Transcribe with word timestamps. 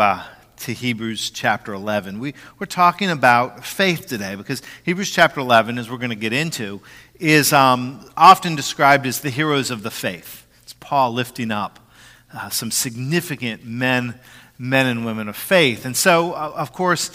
uh, 0.00 0.24
to 0.56 0.72
Hebrews 0.72 1.30
chapter 1.30 1.74
11. 1.74 2.20
We, 2.20 2.34
we're 2.58 2.66
talking 2.66 3.10
about 3.10 3.64
faith 3.64 4.06
today 4.06 4.34
because 4.34 4.62
Hebrews 4.84 5.10
chapter 5.10 5.40
11, 5.40 5.78
as 5.78 5.90
we're 5.90 5.98
going 5.98 6.10
to 6.10 6.16
get 6.16 6.32
into, 6.32 6.80
is 7.18 7.52
um, 7.52 8.10
often 8.16 8.56
described 8.56 9.06
as 9.06 9.20
the 9.20 9.30
heroes 9.30 9.70
of 9.70 9.82
the 9.82 9.90
faith. 9.90 10.46
It's 10.62 10.72
Paul 10.80 11.12
lifting 11.12 11.50
up 11.50 11.78
uh, 12.32 12.48
some 12.48 12.70
significant 12.70 13.64
men, 13.64 14.18
men 14.58 14.86
and 14.86 15.04
women 15.04 15.28
of 15.28 15.36
faith. 15.36 15.84
And 15.84 15.96
so, 15.96 16.32
uh, 16.32 16.52
of 16.56 16.72
course, 16.72 17.10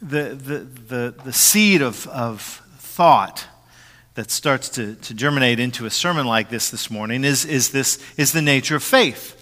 the, 0.00 0.34
the, 0.34 0.58
the, 0.60 1.14
the 1.24 1.32
seed 1.32 1.82
of, 1.82 2.06
of 2.08 2.40
thought 2.78 3.46
that 4.14 4.30
starts 4.30 4.70
to, 4.70 4.94
to 4.94 5.12
germinate 5.12 5.60
into 5.60 5.84
a 5.84 5.90
sermon 5.90 6.26
like 6.26 6.48
this 6.48 6.70
this 6.70 6.90
morning 6.90 7.24
is, 7.24 7.44
is, 7.44 7.70
this, 7.70 8.02
is 8.16 8.32
the 8.32 8.42
nature 8.42 8.76
of 8.76 8.82
faith. 8.82 9.35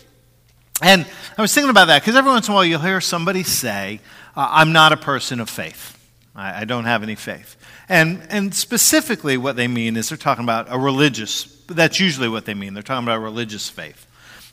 And 0.82 1.06
I 1.38 1.42
was 1.42 1.54
thinking 1.54 1.70
about 1.70 1.86
that 1.86 2.02
because 2.02 2.16
every 2.16 2.30
once 2.30 2.48
in 2.48 2.52
a 2.52 2.54
while 2.54 2.64
you'll 2.64 2.80
hear 2.80 3.00
somebody 3.00 3.42
say, 3.42 4.00
I'm 4.36 4.72
not 4.72 4.92
a 4.92 4.96
person 4.96 5.40
of 5.40 5.48
faith. 5.48 5.92
I, 6.34 6.62
I, 6.62 6.64
don't 6.64 6.84
have 6.84 7.04
any 7.04 7.14
faith. 7.14 7.56
And, 7.88 8.26
and 8.28 8.52
specifically, 8.52 9.36
what 9.36 9.54
they 9.54 9.68
mean 9.68 9.96
is 9.96 10.08
they're 10.08 10.18
talking 10.18 10.42
about 10.42 10.66
a 10.68 10.78
religious, 10.78 11.44
that's 11.68 12.00
usually 12.00 12.28
what 12.28 12.44
they 12.44 12.54
mean. 12.54 12.74
They're 12.74 12.82
talking 12.82 13.04
about 13.04 13.20
religious 13.20 13.68
faith. 13.68 14.06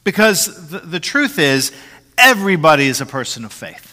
Because 0.04 0.70
the, 0.70 0.80
the 0.80 1.00
truth 1.00 1.40
is, 1.40 1.72
everybody 2.18 2.86
is 2.86 3.02
a 3.02 3.06
person 3.06 3.46
of 3.46 3.52
faith. 3.52 3.88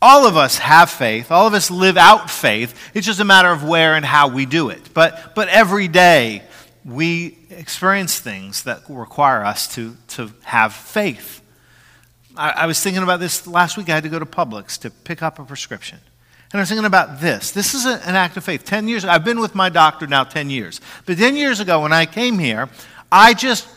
All 0.00 0.26
of 0.26 0.36
us 0.36 0.58
have 0.58 0.90
faith. 0.90 1.30
All 1.30 1.46
of 1.46 1.54
us 1.54 1.70
live 1.70 1.96
out 1.96 2.30
faith. 2.30 2.90
It's 2.94 3.06
just 3.06 3.20
a 3.20 3.24
matter 3.24 3.50
of 3.50 3.64
where 3.64 3.94
and 3.94 4.04
how 4.04 4.28
we 4.28 4.46
do 4.46 4.70
it. 4.70 4.92
But, 4.94 5.34
but 5.34 5.48
every 5.48 5.88
day, 5.88 6.42
we 6.84 7.38
experience 7.50 8.18
things 8.18 8.64
that 8.64 8.82
require 8.88 9.44
us 9.44 9.72
to, 9.74 9.96
to 10.08 10.32
have 10.44 10.72
faith. 10.72 11.40
I, 12.36 12.50
I, 12.50 12.66
was 12.66 12.80
thinking 12.82 13.02
about 13.02 13.20
this 13.20 13.46
last 13.46 13.76
week. 13.76 13.88
I 13.88 13.94
had 13.94 14.02
to 14.02 14.08
go 14.08 14.18
to 14.18 14.26
Publix 14.26 14.78
to 14.80 14.90
pick 14.90 15.22
up 15.22 15.38
a 15.38 15.44
prescription. 15.44 15.98
And 16.52 16.60
I 16.60 16.62
was 16.62 16.68
thinking 16.68 16.86
about 16.86 17.20
this. 17.20 17.50
This 17.50 17.74
is 17.74 17.86
a, 17.86 17.94
an 18.06 18.16
act 18.16 18.36
of 18.36 18.44
faith. 18.44 18.64
10 18.64 18.88
years, 18.88 19.04
I've 19.04 19.24
been 19.24 19.40
with 19.40 19.54
my 19.54 19.68
doctor 19.68 20.06
now 20.06 20.24
10 20.24 20.50
years. 20.50 20.80
But 21.06 21.18
10 21.18 21.36
years 21.36 21.60
ago, 21.60 21.82
when 21.82 21.92
I 21.92 22.04
came 22.04 22.38
here, 22.38 22.68
I 23.10 23.34
just 23.34 23.68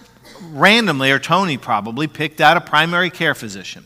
randomly, 0.49 1.11
or 1.11 1.19
Tony 1.19 1.57
probably, 1.57 2.07
picked 2.07 2.41
out 2.41 2.57
a 2.57 2.61
primary 2.61 3.09
care 3.09 3.35
physician. 3.35 3.85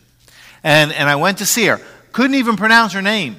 And, 0.63 0.91
and 0.91 1.09
I 1.09 1.15
went 1.15 1.39
to 1.39 1.45
see 1.45 1.65
her. 1.65 1.79
Couldn't 2.11 2.35
even 2.35 2.55
pronounce 2.55 2.93
her 2.93 3.01
name. 3.01 3.37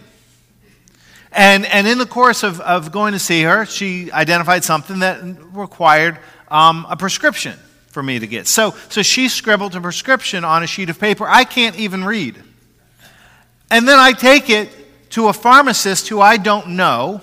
And, 1.32 1.64
and 1.66 1.86
in 1.86 1.98
the 1.98 2.06
course 2.06 2.42
of, 2.42 2.60
of 2.60 2.90
going 2.90 3.12
to 3.12 3.18
see 3.18 3.42
her, 3.42 3.64
she 3.64 4.10
identified 4.10 4.64
something 4.64 5.00
that 5.00 5.20
required 5.52 6.18
um, 6.48 6.86
a 6.90 6.96
prescription 6.96 7.56
for 7.88 8.02
me 8.02 8.18
to 8.18 8.26
get. 8.26 8.46
So, 8.46 8.74
so 8.88 9.02
she 9.02 9.28
scribbled 9.28 9.74
a 9.76 9.80
prescription 9.80 10.44
on 10.44 10.62
a 10.62 10.66
sheet 10.66 10.90
of 10.90 10.98
paper 10.98 11.26
I 11.28 11.44
can't 11.44 11.78
even 11.78 12.04
read. 12.04 12.42
And 13.70 13.86
then 13.86 13.98
I 13.98 14.12
take 14.12 14.50
it 14.50 14.68
to 15.10 15.28
a 15.28 15.32
pharmacist 15.32 16.08
who 16.08 16.20
I 16.20 16.36
don't 16.36 16.70
know, 16.70 17.20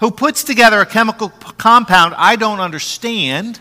who 0.00 0.10
puts 0.10 0.44
together 0.44 0.80
a 0.80 0.86
chemical 0.86 1.28
compound 1.28 2.14
I 2.16 2.36
don't 2.36 2.60
understand, 2.60 3.60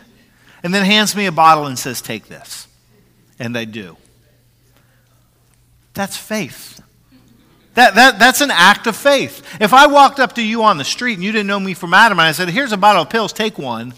and 0.64 0.74
then 0.74 0.86
hands 0.86 1.16
me 1.16 1.26
a 1.26 1.32
bottle 1.32 1.66
and 1.66 1.78
says, 1.78 2.02
Take 2.02 2.28
this. 2.28 2.68
And 3.40 3.58
I 3.58 3.66
do. 3.66 3.98
That's 5.94 6.16
faith. 6.16 6.81
That, 7.74 7.96
that, 7.96 8.20
that's 8.20 8.42
an 8.42 8.52
act 8.52 8.88
of 8.88 8.96
faith. 8.96 9.58
If 9.62 9.74
I 9.74 9.88
walked 9.88 10.20
up 10.20 10.34
to 10.34 10.44
you 10.44 10.64
on 10.64 10.78
the 10.78 10.84
street 10.84 11.14
and 11.14 11.24
you 11.24 11.32
didn't 11.32 11.48
know 11.48 11.60
me 11.60 11.74
from 11.74 11.94
Adam 11.94 12.20
and 12.20 12.28
I 12.28 12.34
said, 12.34 12.50
Here's 12.50 12.74
a 12.74 12.78
bottle 12.78 13.04
of 13.04 13.10
pills, 13.10 13.32
take 13.32 13.58
one, 13.58 13.94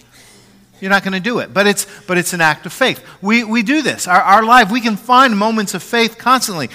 you're 0.80 0.92
not 0.92 1.04
going 1.04 1.14
to 1.14 1.20
do 1.20 1.40
it. 1.40 1.54
But 1.54 1.66
it's, 1.66 1.88
but 2.08 2.18
it's 2.18 2.34
an 2.34 2.42
act 2.42 2.66
of 2.66 2.74
faith. 2.74 3.04
We, 3.22 3.44
we 3.44 3.64
do 3.64 3.82
this. 3.82 4.08
Our, 4.08 4.22
our 4.22 4.44
life, 4.44 4.70
we 4.70 4.82
can 4.82 4.96
find 4.96 5.38
moments 5.38 5.74
of 5.74 5.82
faith 5.82 6.18
constantly. 6.18 6.70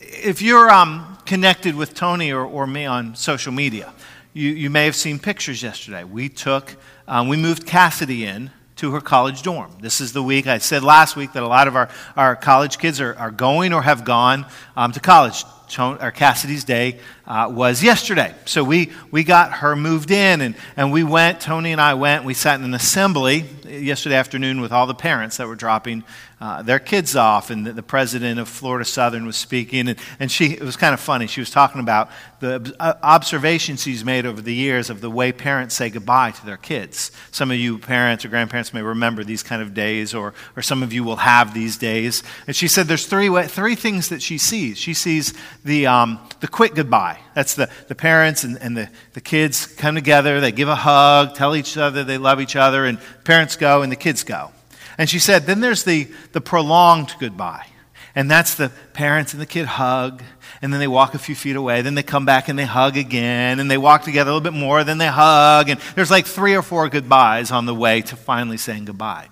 If 0.00 0.42
you're 0.42 0.70
um, 0.70 1.18
connected 1.24 1.74
with 1.74 1.94
Tony 1.94 2.32
or, 2.32 2.44
or 2.44 2.66
me 2.66 2.84
on 2.84 3.14
social 3.14 3.52
media, 3.52 3.92
you, 4.34 4.50
you 4.50 4.68
may 4.68 4.84
have 4.84 4.96
seen 4.96 5.18
pictures 5.18 5.62
yesterday. 5.62 6.04
We 6.04 6.28
took, 6.28 6.76
um, 7.08 7.28
we 7.28 7.36
moved 7.36 7.66
Cassidy 7.66 8.24
in 8.24 8.50
to 8.76 8.90
her 8.90 9.00
college 9.00 9.42
dorm. 9.42 9.70
This 9.80 10.00
is 10.00 10.12
the 10.12 10.22
week, 10.22 10.46
I 10.46 10.58
said 10.58 10.82
last 10.82 11.14
week 11.14 11.32
that 11.34 11.42
a 11.42 11.46
lot 11.46 11.68
of 11.68 11.76
our, 11.76 11.88
our 12.16 12.34
college 12.34 12.78
kids 12.78 13.00
are, 13.00 13.14
are 13.14 13.30
going 13.30 13.72
or 13.72 13.82
have 13.82 14.04
gone 14.04 14.46
um, 14.76 14.90
to 14.92 15.00
college 15.00 15.44
or 15.78 16.10
Cassidy's 16.10 16.64
day 16.64 16.98
uh, 17.26 17.50
was 17.50 17.82
yesterday. 17.82 18.34
So 18.44 18.62
we, 18.62 18.92
we 19.10 19.24
got 19.24 19.52
her 19.52 19.76
moved 19.76 20.10
in, 20.10 20.40
and, 20.40 20.54
and 20.76 20.92
we 20.92 21.04
went, 21.04 21.40
Tony 21.40 21.72
and 21.72 21.80
I 21.80 21.94
went, 21.94 22.24
we 22.24 22.34
sat 22.34 22.58
in 22.58 22.64
an 22.64 22.74
assembly 22.74 23.44
yesterday 23.64 24.16
afternoon 24.16 24.60
with 24.60 24.72
all 24.72 24.86
the 24.86 24.94
parents 24.94 25.38
that 25.38 25.48
were 25.48 25.56
dropping 25.56 26.04
uh, 26.40 26.60
their 26.62 26.78
kids 26.78 27.16
off, 27.16 27.48
and 27.48 27.66
the, 27.66 27.72
the, 27.72 27.82
president 27.82 28.38
of 28.38 28.48
Florida 28.48 28.84
Southern 28.84 29.24
was 29.24 29.36
speaking, 29.36 29.88
and, 29.88 29.98
and 30.20 30.30
she, 30.30 30.52
it 30.52 30.62
was 30.62 30.76
kind 30.76 30.92
of 30.92 31.00
funny. 31.00 31.26
She 31.26 31.40
was 31.40 31.48
talking 31.48 31.80
about 31.80 32.10
the 32.40 32.74
uh, 32.78 32.94
observations 33.02 33.82
she's 33.82 34.04
made 34.04 34.26
over 34.26 34.42
the 34.42 34.52
years 34.52 34.90
of 34.90 35.00
the 35.00 35.08
way 35.08 35.32
parents 35.32 35.74
say 35.74 35.88
goodbye 35.88 36.32
to 36.32 36.44
their 36.44 36.58
kids. 36.58 37.12
Some 37.30 37.50
of 37.50 37.56
you 37.56 37.78
parents 37.78 38.24
or 38.24 38.28
grandparents 38.28 38.74
may 38.74 38.82
remember 38.82 39.24
these 39.24 39.42
kind 39.42 39.62
of 39.62 39.72
days, 39.72 40.12
or, 40.12 40.34
or 40.56 40.60
some 40.60 40.82
of 40.82 40.92
you 40.92 41.02
will 41.02 41.16
have 41.16 41.54
these 41.54 41.78
days. 41.78 42.22
And 42.46 42.54
she 42.54 42.68
said 42.68 42.88
there's 42.88 43.06
three, 43.06 43.30
three 43.46 43.74
things 43.74 44.10
that 44.10 44.20
she 44.20 44.36
sees. 44.36 44.76
She 44.76 44.92
sees 44.92 45.32
the, 45.64 45.86
um, 45.86 46.18
the 46.40 46.48
quick 46.48 46.74
goodbye. 46.74 47.13
That's 47.34 47.54
the, 47.54 47.68
the 47.88 47.94
parents 47.94 48.44
and, 48.44 48.58
and 48.58 48.76
the, 48.76 48.88
the 49.12 49.20
kids 49.20 49.66
come 49.66 49.94
together, 49.94 50.40
they 50.40 50.52
give 50.52 50.68
a 50.68 50.74
hug, 50.74 51.34
tell 51.34 51.56
each 51.56 51.76
other 51.76 52.04
they 52.04 52.18
love 52.18 52.40
each 52.40 52.56
other, 52.56 52.84
and 52.84 52.98
parents 53.24 53.56
go 53.56 53.82
and 53.82 53.90
the 53.90 53.96
kids 53.96 54.24
go. 54.24 54.50
And 54.98 55.08
she 55.08 55.18
said, 55.18 55.46
then 55.46 55.60
there's 55.60 55.84
the, 55.84 56.08
the 56.32 56.40
prolonged 56.40 57.14
goodbye. 57.18 57.66
And 58.14 58.30
that's 58.30 58.54
the 58.54 58.70
parents 58.92 59.32
and 59.32 59.42
the 59.42 59.46
kid 59.46 59.66
hug, 59.66 60.22
and 60.62 60.72
then 60.72 60.78
they 60.78 60.86
walk 60.86 61.14
a 61.14 61.18
few 61.18 61.34
feet 61.34 61.56
away. 61.56 61.82
Then 61.82 61.96
they 61.96 62.04
come 62.04 62.24
back 62.24 62.48
and 62.48 62.56
they 62.56 62.64
hug 62.64 62.96
again, 62.96 63.58
and 63.58 63.68
they 63.68 63.76
walk 63.76 64.02
together 64.02 64.30
a 64.30 64.34
little 64.34 64.52
bit 64.52 64.56
more, 64.56 64.84
then 64.84 64.98
they 64.98 65.08
hug. 65.08 65.68
And 65.68 65.80
there's 65.96 66.12
like 66.12 66.26
three 66.26 66.54
or 66.54 66.62
four 66.62 66.88
goodbyes 66.88 67.50
on 67.50 67.66
the 67.66 67.74
way 67.74 68.02
to 68.02 68.16
finally 68.16 68.56
saying 68.56 68.84
goodbye. 68.84 69.30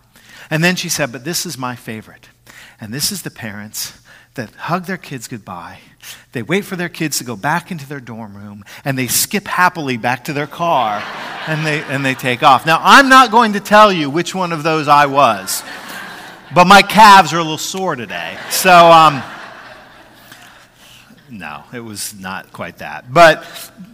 And 0.51 0.65
then 0.65 0.75
she 0.75 0.89
said, 0.89 1.13
But 1.13 1.25
this 1.25 1.47
is 1.47 1.57
my 1.57 1.77
favorite. 1.77 2.29
And 2.81 2.93
this 2.93 3.13
is 3.13 3.23
the 3.23 3.31
parents 3.31 4.02
that 4.35 4.51
hug 4.55 4.87
their 4.87 4.97
kids 4.97 5.29
goodbye. 5.29 5.79
They 6.33 6.43
wait 6.43 6.65
for 6.65 6.77
their 6.77 6.89
kids 6.89 7.19
to 7.19 7.25
go 7.25 7.37
back 7.37 7.71
into 7.71 7.87
their 7.87 8.01
dorm 8.01 8.37
room 8.37 8.65
and 8.85 8.99
they 8.99 9.07
skip 9.07 9.47
happily 9.47 9.97
back 9.97 10.25
to 10.25 10.33
their 10.33 10.47
car 10.47 11.03
and 11.47 11.67
they, 11.67 11.83
and 11.83 12.05
they 12.05 12.15
take 12.15 12.43
off. 12.43 12.65
Now, 12.65 12.81
I'm 12.83 13.09
not 13.09 13.31
going 13.31 13.53
to 13.53 13.61
tell 13.61 13.93
you 13.93 14.09
which 14.09 14.35
one 14.35 14.53
of 14.53 14.63
those 14.63 14.89
I 14.89 15.07
was, 15.07 15.63
but 16.55 16.67
my 16.67 16.83
calves 16.83 17.33
are 17.33 17.39
a 17.39 17.43
little 17.43 17.59
sore 17.59 17.95
today. 17.95 18.39
So, 18.51 18.73
um, 18.73 19.23
no, 21.31 21.65
it 21.73 21.81
was 21.81 22.19
not 22.19 22.53
quite 22.53 22.79
that. 22.79 23.13
But, 23.13 23.47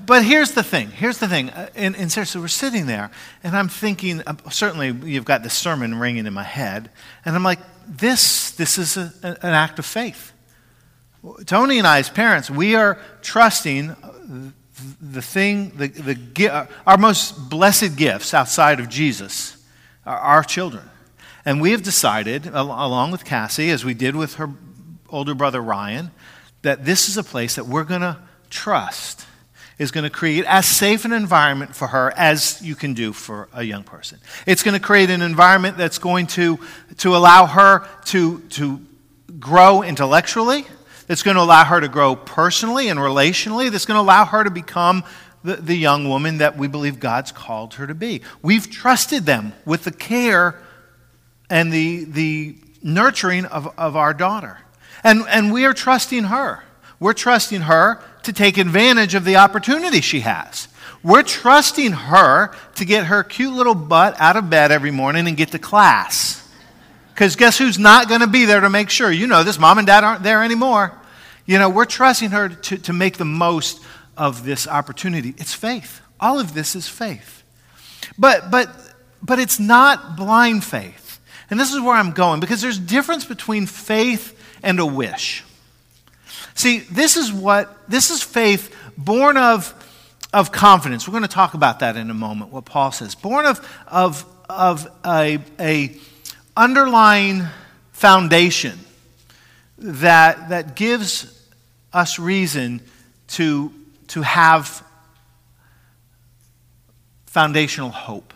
but 0.06 0.25
here's 0.25 0.53
the 0.53 0.62
thing. 0.62 0.91
Here's 0.91 1.19
the 1.19 1.28
thing. 1.28 1.50
Uh, 1.50 1.69
and, 1.75 1.97
and 1.97 2.15
we're 2.16 2.49
sitting 2.49 2.87
there, 2.87 3.10
and 3.44 3.56
I'm 3.56 3.69
thinking, 3.69 4.22
uh, 4.26 4.34
certainly 4.50 4.91
you've 4.91 5.25
got 5.25 5.43
the 5.43 5.50
sermon 5.50 5.94
ringing 5.94 6.26
in 6.26 6.32
my 6.32 6.43
head, 6.43 6.91
and 7.25 7.37
I'm 7.37 7.44
like, 7.44 7.60
this, 7.88 8.53
this 8.53 8.78
is 8.78 8.97
a, 8.97 9.12
an 9.22 9.54
act 9.54 9.78
of 9.78 9.87
faith. 9.87 10.32
Tony 11.47 11.78
and 11.78 11.87
I, 11.87 11.99
as 11.99 12.09
parents, 12.09 12.50
we 12.50 12.75
are 12.75 12.99
trusting 13.22 13.97
the 15.00 15.22
thing, 15.22 15.71
the, 15.76 15.88
the, 15.88 16.69
our 16.87 16.99
most 16.99 17.50
blessed 17.50 17.97
gifts 17.97 18.32
outside 18.32 18.78
of 18.78 18.88
Jesus 18.88 19.56
are 20.06 20.19
our 20.19 20.43
children. 20.44 20.84
And 21.44 21.60
we 21.60 21.72
have 21.72 21.82
decided, 21.82 22.47
along 22.47 23.10
with 23.10 23.25
Cassie, 23.25 23.71
as 23.71 23.84
we 23.84 23.94
did 23.94 24.15
with 24.15 24.34
her 24.34 24.50
older 25.09 25.34
brother 25.34 25.60
Ryan, 25.60 26.10
that 26.62 26.84
this 26.84 27.09
is 27.09 27.16
a 27.16 27.25
place 27.25 27.55
that 27.56 27.66
we're 27.66 27.84
going 27.84 28.03
to 28.03 28.19
trust 28.50 29.26
is 29.78 29.90
going 29.90 30.04
to 30.04 30.10
create 30.10 30.44
as 30.44 30.66
safe 30.66 31.04
an 31.04 31.12
environment 31.12 31.74
for 31.74 31.88
her 31.88 32.12
as 32.16 32.60
you 32.62 32.74
can 32.74 32.94
do 32.94 33.12
for 33.12 33.48
a 33.52 33.62
young 33.62 33.84
person. 33.84 34.18
It's 34.46 34.62
going 34.62 34.74
to 34.74 34.84
create 34.84 35.10
an 35.10 35.22
environment 35.22 35.76
that's 35.76 35.98
going 35.98 36.26
to, 36.28 36.58
to 36.98 37.16
allow 37.16 37.46
her 37.46 37.86
to, 38.06 38.40
to 38.40 38.80
grow 39.38 39.82
intellectually, 39.82 40.66
that's 41.06 41.22
going 41.22 41.36
to 41.36 41.42
allow 41.42 41.64
her 41.64 41.80
to 41.80 41.88
grow 41.88 42.16
personally 42.16 42.88
and 42.88 42.98
relationally, 42.98 43.70
that's 43.70 43.86
going 43.86 43.96
to 43.96 44.02
allow 44.02 44.25
her 44.25 44.42
to 44.42 44.50
become 44.50 45.04
the, 45.44 45.56
the 45.56 45.76
young 45.76 46.08
woman 46.08 46.38
that 46.38 46.56
we 46.56 46.66
believe 46.66 46.98
God's 46.98 47.31
called 47.31 47.74
her 47.74 47.86
to 47.86 47.94
be. 47.94 48.22
We've 48.42 48.69
trusted 48.69 49.24
them 49.24 49.52
with 49.64 49.84
the 49.84 49.92
care 49.92 50.60
and 51.48 51.72
the, 51.72 52.04
the 52.04 52.56
nurturing 52.82 53.44
of, 53.46 53.72
of 53.78 53.96
our 53.96 54.12
daughter. 54.12 54.58
And, 55.04 55.22
and 55.28 55.52
we 55.52 55.64
are 55.64 55.72
trusting 55.72 56.24
her. 56.24 56.64
We're 57.00 57.12
trusting 57.12 57.62
her 57.62 58.02
to 58.24 58.32
take 58.32 58.58
advantage 58.58 59.14
of 59.14 59.24
the 59.24 59.36
opportunity 59.36 60.00
she 60.00 60.20
has. 60.20 60.68
We're 61.02 61.22
trusting 61.22 61.92
her 61.92 62.54
to 62.74 62.84
get 62.84 63.06
her 63.06 63.22
cute 63.22 63.52
little 63.52 63.74
butt 63.74 64.20
out 64.20 64.36
of 64.36 64.50
bed 64.50 64.72
every 64.72 64.90
morning 64.90 65.28
and 65.28 65.36
get 65.36 65.52
to 65.52 65.58
class. 65.58 66.44
Because 67.14 67.36
guess 67.36 67.58
who's 67.58 67.78
not 67.78 68.08
going 68.08 68.20
to 68.20 68.26
be 68.26 68.44
there 68.44 68.60
to 68.60 68.70
make 68.70 68.90
sure? 68.90 69.10
You 69.10 69.26
know 69.26 69.44
this, 69.44 69.58
mom 69.58 69.78
and 69.78 69.86
dad 69.86 70.04
aren't 70.04 70.22
there 70.22 70.42
anymore. 70.42 70.92
You 71.46 71.58
know, 71.58 71.70
we're 71.70 71.84
trusting 71.84 72.30
her 72.30 72.48
to, 72.48 72.78
to 72.78 72.92
make 72.92 73.16
the 73.16 73.24
most 73.24 73.82
of 74.16 74.44
this 74.44 74.66
opportunity. 74.66 75.34
It's 75.38 75.54
faith. 75.54 76.00
All 76.20 76.40
of 76.40 76.52
this 76.52 76.74
is 76.74 76.88
faith. 76.88 77.42
But, 78.18 78.50
but, 78.50 78.68
but 79.22 79.38
it's 79.38 79.60
not 79.60 80.16
blind 80.16 80.64
faith. 80.64 81.20
And 81.50 81.58
this 81.58 81.72
is 81.72 81.80
where 81.80 81.94
I'm 81.94 82.10
going 82.12 82.40
because 82.40 82.60
there's 82.60 82.78
difference 82.78 83.24
between 83.24 83.66
faith 83.66 84.38
and 84.62 84.78
a 84.80 84.86
wish. 84.86 85.44
See, 86.58 86.78
this 86.78 87.16
is 87.16 87.32
what, 87.32 87.88
this 87.88 88.10
is 88.10 88.20
faith 88.20 88.75
born 88.96 89.37
of, 89.37 89.72
of 90.32 90.50
confidence. 90.50 91.06
We're 91.06 91.12
going 91.12 91.22
to 91.22 91.28
talk 91.28 91.55
about 91.55 91.78
that 91.78 91.96
in 91.96 92.10
a 92.10 92.14
moment, 92.14 92.50
what 92.50 92.64
Paul 92.64 92.90
says. 92.90 93.14
Born 93.14 93.46
of, 93.46 93.64
of, 93.87 94.26
of 94.50 94.88
a, 95.06 95.38
a 95.60 95.94
underlying 96.56 97.44
foundation 97.93 98.76
that, 99.78 100.49
that 100.49 100.75
gives 100.75 101.49
us 101.93 102.19
reason 102.19 102.81
to, 103.28 103.72
to 104.08 104.22
have 104.22 104.82
foundational 107.26 107.90
hope. 107.90 108.34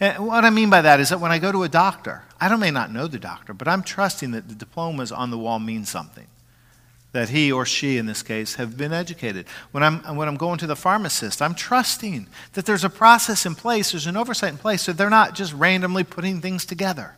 And 0.00 0.26
what 0.26 0.46
I 0.46 0.50
mean 0.50 0.70
by 0.70 0.80
that 0.80 0.98
is 0.98 1.10
that 1.10 1.20
when 1.20 1.30
I 1.30 1.38
go 1.38 1.52
to 1.52 1.64
a 1.64 1.68
doctor, 1.68 2.22
I 2.40 2.48
don't, 2.48 2.58
may 2.58 2.70
not 2.70 2.90
know 2.90 3.06
the 3.06 3.18
doctor, 3.18 3.52
but 3.52 3.68
I'm 3.68 3.82
trusting 3.82 4.30
that 4.30 4.48
the 4.48 4.54
diplomas 4.54 5.12
on 5.12 5.30
the 5.30 5.36
wall 5.36 5.58
mean 5.58 5.84
something. 5.84 6.26
That 7.14 7.28
he 7.28 7.52
or 7.52 7.64
she, 7.64 7.96
in 7.96 8.06
this 8.06 8.24
case, 8.24 8.56
have 8.56 8.76
been 8.76 8.92
educated. 8.92 9.46
When 9.70 9.84
I'm, 9.84 10.00
when 10.16 10.26
I'm 10.26 10.36
going 10.36 10.58
to 10.58 10.66
the 10.66 10.74
pharmacist, 10.74 11.40
I'm 11.40 11.54
trusting 11.54 12.26
that 12.54 12.66
there's 12.66 12.82
a 12.82 12.90
process 12.90 13.46
in 13.46 13.54
place, 13.54 13.92
there's 13.92 14.08
an 14.08 14.16
oversight 14.16 14.50
in 14.50 14.58
place, 14.58 14.82
so 14.82 14.92
they're 14.92 15.08
not 15.08 15.36
just 15.36 15.52
randomly 15.52 16.02
putting 16.02 16.40
things 16.40 16.64
together. 16.64 17.14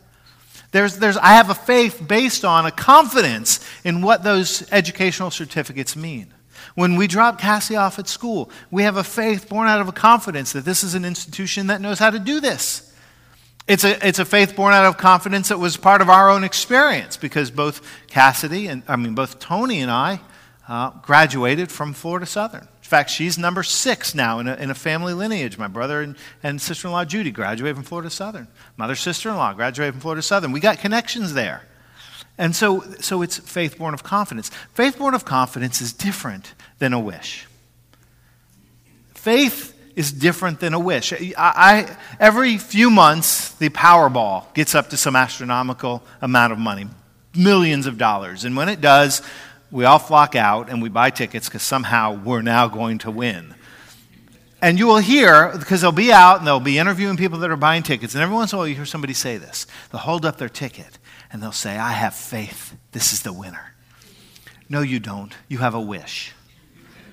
There's, 0.71 0.99
there's, 0.99 1.17
I 1.17 1.29
have 1.29 1.49
a 1.49 1.55
faith 1.55 2.07
based 2.07 2.45
on 2.45 2.67
a 2.67 2.71
confidence 2.71 3.59
in 3.83 4.03
what 4.03 4.23
those 4.23 4.71
educational 4.71 5.31
certificates 5.31 5.95
mean. 5.95 6.31
When 6.75 6.95
we 6.95 7.07
drop 7.07 7.39
Cassie 7.39 7.75
off 7.75 7.97
at 7.97 8.07
school, 8.07 8.51
we 8.69 8.83
have 8.83 8.97
a 8.97 9.03
faith 9.03 9.49
born 9.49 9.67
out 9.67 9.81
of 9.81 9.87
a 9.87 9.91
confidence 9.93 10.53
that 10.53 10.63
this 10.63 10.83
is 10.83 10.93
an 10.93 11.05
institution 11.05 11.67
that 11.67 11.81
knows 11.81 11.97
how 11.97 12.11
to 12.11 12.19
do 12.19 12.39
this. 12.39 12.86
It's 13.67 13.83
a, 13.83 14.07
it's 14.07 14.19
a 14.19 14.25
faith 14.25 14.55
born 14.55 14.73
out 14.73 14.85
of 14.85 14.97
confidence 14.97 15.49
that 15.49 15.59
was 15.59 15.75
part 15.75 16.01
of 16.01 16.09
our 16.09 16.29
own 16.29 16.45
experience 16.45 17.17
because 17.17 17.51
both 17.51 17.81
Cassidy 18.07 18.67
and, 18.67 18.81
I 18.87 18.95
mean, 18.95 19.13
both 19.13 19.39
Tony 19.39 19.81
and 19.81 19.91
I 19.91 20.21
uh, 20.69 20.91
graduated 21.01 21.69
from 21.69 21.93
Florida 21.93 22.25
Southern. 22.25 22.61
In 22.61 22.89
fact, 22.89 23.09
she's 23.09 23.37
number 23.37 23.63
six 23.63 24.15
now 24.15 24.39
in 24.39 24.47
a, 24.47 24.55
in 24.55 24.71
a 24.71 24.75
family 24.75 25.13
lineage. 25.13 25.57
My 25.57 25.67
brother 25.67 26.01
and, 26.01 26.15
and 26.41 26.61
sister 26.61 26.87
in 26.87 26.93
law 26.93 27.03
Judy 27.03 27.31
graduated 27.31 27.75
from 27.75 27.83
Florida 27.83 28.09
Southern. 28.09 28.47
Mother 28.77 28.95
sister 28.95 29.29
in 29.29 29.35
law 29.35 29.51
graduated 29.51 29.95
from 29.95 30.01
Florida 30.01 30.21
Southern. 30.21 30.53
We 30.53 30.61
got 30.61 30.79
connections 30.79 31.33
there. 31.33 31.63
And 32.37 32.55
so, 32.55 32.81
so 33.01 33.21
it's 33.21 33.37
faith 33.37 33.77
born 33.77 33.93
of 33.93 34.03
confidence. 34.03 34.49
Faith 34.73 34.97
born 34.97 35.13
of 35.13 35.25
confidence 35.25 35.81
is 35.81 35.91
different 35.91 36.53
than 36.79 36.93
a 36.93 36.99
wish. 36.99 37.47
Faith 39.13 39.76
is 39.97 40.11
different 40.11 40.59
than 40.59 40.75
a 40.75 40.79
wish. 40.79 41.11
I, 41.11 41.33
I, 41.37 41.97
every 42.19 42.59
few 42.59 42.91
months, 42.91 43.53
the 43.53 43.69
Powerball 43.69 44.53
gets 44.53 44.75
up 44.75 44.91
to 44.91 44.97
some 44.97 45.15
astronomical 45.15 46.03
amount 46.21 46.53
of 46.53 46.59
money, 46.59 46.85
millions 47.35 47.87
of 47.87 47.97
dollars. 47.97 48.45
And 48.45 48.55
when 48.55 48.69
it 48.69 48.79
does, 48.79 49.23
we 49.71 49.85
all 49.85 49.97
flock 49.97 50.35
out 50.35 50.69
and 50.69 50.83
we 50.83 50.89
buy 50.89 51.09
tickets 51.09 51.49
because 51.49 51.63
somehow 51.63 52.13
we're 52.13 52.43
now 52.43 52.67
going 52.67 52.99
to 52.99 53.11
win. 53.11 53.55
And 54.61 54.77
you 54.77 54.85
will 54.85 54.99
hear, 54.99 55.57
because 55.57 55.81
they'll 55.81 55.91
be 55.91 56.11
out 56.11 56.37
and 56.37 56.47
they'll 56.47 56.59
be 56.59 56.77
interviewing 56.77 57.17
people 57.17 57.39
that 57.39 57.49
are 57.49 57.57
buying 57.57 57.81
tickets, 57.81 58.13
and 58.13 58.21
every 58.21 58.35
once 58.35 58.53
in 58.53 58.57
a 58.57 58.59
while 58.59 58.67
you 58.67 58.75
hear 58.75 58.85
somebody 58.85 59.13
say 59.13 59.37
this. 59.37 59.65
They'll 59.91 60.01
hold 60.01 60.27
up 60.27 60.37
their 60.37 60.47
ticket 60.47 60.99
and 61.31 61.41
they'll 61.41 61.51
say, 61.51 61.75
I 61.75 61.93
have 61.93 62.13
faith. 62.13 62.77
This 62.91 63.13
is 63.13 63.23
the 63.23 63.33
winner. 63.33 63.73
No, 64.69 64.81
you 64.81 64.99
don't. 64.99 65.35
You 65.47 65.57
have 65.57 65.73
a 65.73 65.81
wish. 65.81 66.33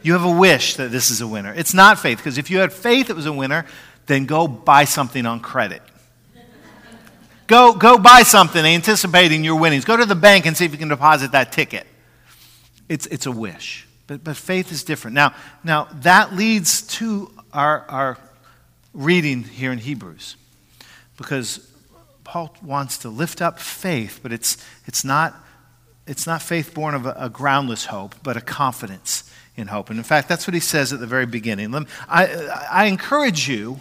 You 0.04 0.12
have 0.12 0.24
a 0.24 0.30
wish 0.30 0.76
that 0.76 0.92
this 0.92 1.10
is 1.10 1.22
a 1.22 1.26
winner. 1.26 1.52
It's 1.54 1.72
not 1.72 1.98
faith, 1.98 2.18
because 2.18 2.36
if 2.36 2.50
you 2.50 2.58
had 2.58 2.74
faith 2.74 3.08
it 3.08 3.16
was 3.16 3.24
a 3.24 3.32
winner, 3.32 3.64
then 4.04 4.26
go 4.26 4.46
buy 4.46 4.84
something 4.84 5.24
on 5.24 5.40
credit. 5.40 5.80
Go, 7.46 7.72
go 7.72 7.96
buy 7.96 8.22
something 8.22 8.62
anticipating 8.62 9.44
your 9.44 9.56
winnings. 9.56 9.86
Go 9.86 9.96
to 9.96 10.04
the 10.04 10.14
bank 10.14 10.44
and 10.44 10.54
see 10.54 10.66
if 10.66 10.72
you 10.72 10.78
can 10.78 10.88
deposit 10.88 11.32
that 11.32 11.52
ticket. 11.52 11.86
It's, 12.86 13.06
it's 13.06 13.24
a 13.24 13.32
wish. 13.32 13.86
But, 14.06 14.22
but 14.22 14.36
faith 14.36 14.70
is 14.70 14.84
different. 14.84 15.14
Now, 15.14 15.34
now, 15.62 15.88
that 16.02 16.34
leads 16.34 16.82
to 16.98 17.30
our, 17.54 17.86
our 17.88 18.18
reading 18.92 19.42
here 19.42 19.72
in 19.72 19.78
Hebrews. 19.78 20.36
Because 21.16 21.66
Paul 22.24 22.54
wants 22.62 22.98
to 22.98 23.08
lift 23.08 23.40
up 23.40 23.58
faith, 23.58 24.20
but 24.22 24.32
it's, 24.32 24.58
it's, 24.84 25.02
not, 25.02 25.34
it's 26.06 26.26
not 26.26 26.42
faith 26.42 26.74
born 26.74 26.94
of 26.94 27.06
a, 27.06 27.14
a 27.18 27.30
groundless 27.30 27.86
hope, 27.86 28.14
but 28.22 28.36
a 28.36 28.42
confidence 28.42 29.30
in 29.56 29.68
hope. 29.68 29.90
And 29.90 29.98
in 29.98 30.04
fact, 30.04 30.28
that's 30.28 30.46
what 30.46 30.54
he 30.54 30.60
says 30.60 30.92
at 30.92 31.00
the 31.00 31.06
very 31.06 31.26
beginning. 31.26 31.74
I, 32.08 32.26
I 32.70 32.84
encourage 32.86 33.48
you, 33.48 33.80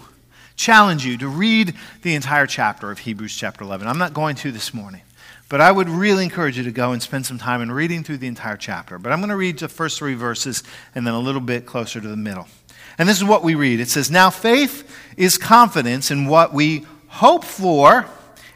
challenge 0.55 1.05
you 1.05 1.17
to 1.17 1.27
read 1.27 1.73
the 2.03 2.15
entire 2.15 2.45
chapter 2.45 2.91
of 2.91 2.99
Hebrews 2.99 3.35
chapter 3.35 3.63
11. 3.63 3.87
I'm 3.87 3.97
not 3.97 4.13
going 4.13 4.35
to 4.37 4.51
this 4.51 4.73
morning, 4.73 5.01
but 5.49 5.61
I 5.61 5.71
would 5.71 5.89
really 5.89 6.23
encourage 6.23 6.57
you 6.57 6.63
to 6.63 6.71
go 6.71 6.91
and 6.91 7.01
spend 7.01 7.25
some 7.25 7.37
time 7.37 7.61
in 7.61 7.71
reading 7.71 8.03
through 8.03 8.17
the 8.17 8.27
entire 8.27 8.57
chapter. 8.57 8.99
But 8.99 9.11
I'm 9.11 9.19
going 9.19 9.29
to 9.29 9.35
read 9.35 9.57
the 9.59 9.67
first 9.67 9.97
three 9.97 10.13
verses 10.13 10.63
and 10.93 11.07
then 11.07 11.13
a 11.13 11.19
little 11.19 11.41
bit 11.41 11.65
closer 11.65 11.99
to 11.99 12.07
the 12.07 12.17
middle. 12.17 12.47
And 12.99 13.09
this 13.09 13.17
is 13.17 13.23
what 13.23 13.43
we 13.43 13.55
read 13.55 13.79
it 13.79 13.89
says, 13.89 14.11
Now 14.11 14.29
faith 14.29 14.87
is 15.17 15.37
confidence 15.37 16.11
in 16.11 16.27
what 16.27 16.53
we 16.53 16.85
hope 17.07 17.43
for 17.43 18.05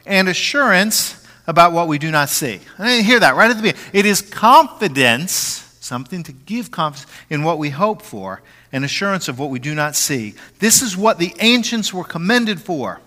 and 0.06 0.28
assurance 0.28 1.26
about 1.48 1.72
what 1.72 1.88
we 1.88 1.98
do 1.98 2.10
not 2.10 2.28
see. 2.28 2.60
I 2.78 2.88
didn't 2.88 3.06
hear 3.06 3.20
that 3.20 3.34
right 3.34 3.50
at 3.50 3.56
the 3.56 3.62
beginning. 3.62 3.90
It 3.92 4.06
is 4.06 4.22
confidence 4.22 5.67
something 5.88 6.22
to 6.22 6.32
give 6.32 6.70
confidence 6.70 7.10
in 7.28 7.42
what 7.42 7.58
we 7.58 7.70
hope 7.70 8.02
for, 8.02 8.42
and 8.70 8.84
assurance 8.84 9.26
of 9.26 9.38
what 9.38 9.50
we 9.50 9.58
do 9.58 9.74
not 9.74 9.96
see. 9.96 10.34
This 10.58 10.82
is 10.82 10.96
what 10.96 11.18
the 11.18 11.34
ancients 11.40 11.92
were 11.92 12.04
commended 12.04 12.60
for. 12.60 13.00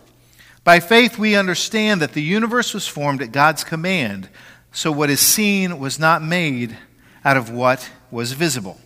By 0.63 0.79
faith, 0.79 1.17
we 1.17 1.35
understand 1.35 2.01
that 2.01 2.13
the 2.13 2.21
universe 2.21 2.73
was 2.73 2.87
formed 2.87 3.21
at 3.21 3.31
God's 3.31 3.63
command, 3.63 4.27
so 4.71 4.91
what 4.91 5.09
is 5.09 5.19
seen 5.19 5.79
was 5.79 5.99
not 5.99 6.21
made 6.21 6.77
out 7.23 7.37
of 7.37 7.49
what 7.49 7.89
was 8.09 8.33
visible. 8.33 8.79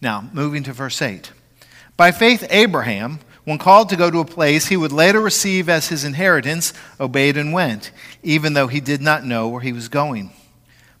Now, 0.00 0.28
moving 0.32 0.62
to 0.64 0.72
verse 0.72 1.00
8. 1.02 1.32
By 1.96 2.12
faith, 2.12 2.46
Abraham, 2.50 3.20
when 3.44 3.58
called 3.58 3.88
to 3.88 3.96
go 3.96 4.10
to 4.10 4.20
a 4.20 4.24
place 4.24 4.66
he 4.66 4.76
would 4.76 4.92
later 4.92 5.20
receive 5.20 5.68
as 5.68 5.88
his 5.88 6.04
inheritance, 6.04 6.72
obeyed 6.98 7.36
and 7.36 7.52
went, 7.52 7.90
even 8.22 8.52
though 8.52 8.68
he 8.68 8.80
did 8.80 9.00
not 9.00 9.24
know 9.24 9.48
where 9.48 9.60
he 9.60 9.72
was 9.72 9.88
going. 9.88 10.30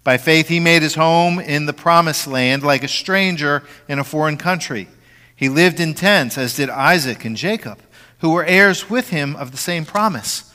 By 0.02 0.16
faith, 0.16 0.48
he 0.48 0.60
made 0.60 0.82
his 0.82 0.94
home 0.94 1.38
in 1.38 1.66
the 1.66 1.72
promised 1.72 2.26
land 2.26 2.62
like 2.62 2.82
a 2.82 2.88
stranger 2.88 3.62
in 3.88 3.98
a 3.98 4.04
foreign 4.04 4.36
country. 4.38 4.88
He 5.36 5.48
lived 5.48 5.80
in 5.80 5.94
tents, 5.94 6.38
as 6.38 6.56
did 6.56 6.70
Isaac 6.70 7.24
and 7.24 7.36
Jacob, 7.36 7.78
who 8.18 8.30
were 8.30 8.44
heirs 8.44 8.88
with 8.88 9.10
him 9.10 9.36
of 9.36 9.50
the 9.50 9.58
same 9.58 9.84
promise. 9.84 10.52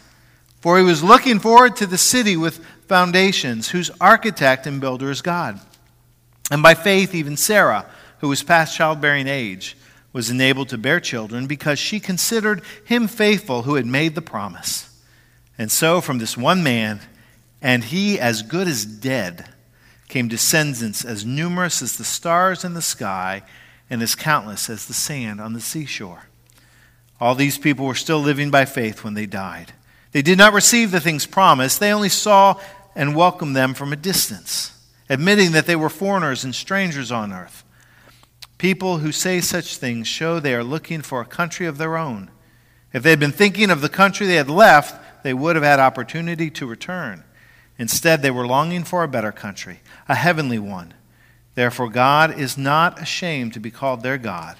For 0.61 0.77
he 0.77 0.83
was 0.83 1.03
looking 1.03 1.39
forward 1.39 1.75
to 1.77 1.85
the 1.85 1.97
city 1.97 2.35
with 2.35 2.63
foundations, 2.87 3.69
whose 3.69 3.91
architect 4.01 4.65
and 4.65 4.81
builder 4.81 5.11
is 5.11 5.21
God. 5.21 5.59
And 6.51 6.61
by 6.61 6.73
faith, 6.73 7.13
even 7.13 7.37
Sarah, 7.37 7.85
who 8.19 8.29
was 8.29 8.43
past 8.43 8.75
childbearing 8.75 9.27
age, 9.27 9.77
was 10.13 10.29
enabled 10.29 10.69
to 10.69 10.77
bear 10.77 10.99
children 10.99 11.45
because 11.45 11.77
she 11.77 11.99
considered 11.99 12.61
him 12.83 13.07
faithful 13.07 13.63
who 13.63 13.75
had 13.75 13.85
made 13.85 14.15
the 14.15 14.21
promise. 14.21 14.89
And 15.57 15.71
so, 15.71 16.01
from 16.01 16.19
this 16.19 16.37
one 16.37 16.63
man, 16.63 17.01
and 17.61 17.85
he, 17.85 18.19
as 18.19 18.41
good 18.41 18.67
as 18.67 18.85
dead, 18.85 19.49
came 20.07 20.27
descendants 20.27 21.03
as 21.03 21.25
numerous 21.25 21.81
as 21.81 21.97
the 21.97 22.03
stars 22.03 22.63
in 22.63 22.73
the 22.73 22.81
sky 22.81 23.41
and 23.89 24.01
as 24.01 24.15
countless 24.15 24.69
as 24.69 24.85
the 24.85 24.93
sand 24.93 25.41
on 25.41 25.53
the 25.53 25.61
seashore. 25.61 26.27
All 27.19 27.35
these 27.35 27.57
people 27.57 27.85
were 27.85 27.95
still 27.95 28.19
living 28.19 28.51
by 28.51 28.65
faith 28.65 29.03
when 29.03 29.13
they 29.13 29.25
died. 29.25 29.73
They 30.11 30.21
did 30.21 30.37
not 30.37 30.53
receive 30.53 30.91
the 30.91 30.99
things 30.99 31.25
promised, 31.25 31.79
they 31.79 31.91
only 31.91 32.09
saw 32.09 32.59
and 32.95 33.15
welcomed 33.15 33.55
them 33.55 33.73
from 33.73 33.91
a 33.91 33.97
distance, 33.97 34.71
admitting 35.09 35.51
that 35.51 35.65
they 35.65 35.75
were 35.75 35.89
foreigners 35.89 36.43
and 36.43 36.55
strangers 36.55 37.11
on 37.11 37.33
earth. 37.33 37.63
People 38.57 38.99
who 38.99 39.11
say 39.11 39.41
such 39.41 39.77
things 39.77 40.07
show 40.07 40.39
they 40.39 40.55
are 40.55 40.63
looking 40.63 41.01
for 41.01 41.19
a 41.19 41.25
country 41.25 41.65
of 41.65 41.77
their 41.77 41.97
own. 41.97 42.31
If 42.93 43.03
they 43.03 43.09
had 43.09 43.19
been 43.19 43.33
thinking 43.33 43.69
of 43.69 43.81
the 43.81 43.89
country 43.89 44.25
they 44.25 44.35
had 44.35 44.49
left, 44.49 45.23
they 45.23 45.33
would 45.33 45.57
have 45.57 45.65
had 45.65 45.79
opportunity 45.79 46.49
to 46.51 46.65
return. 46.65 47.25
Instead, 47.77 48.21
they 48.21 48.31
were 48.31 48.47
longing 48.47 48.83
for 48.83 49.03
a 49.03 49.07
better 49.07 49.31
country, 49.31 49.81
a 50.07 50.15
heavenly 50.15 50.59
one. 50.59 50.93
Therefore, 51.55 51.89
God 51.89 52.37
is 52.37 52.57
not 52.57 53.01
ashamed 53.01 53.53
to 53.53 53.59
be 53.59 53.71
called 53.71 54.01
their 54.01 54.17
God, 54.17 54.57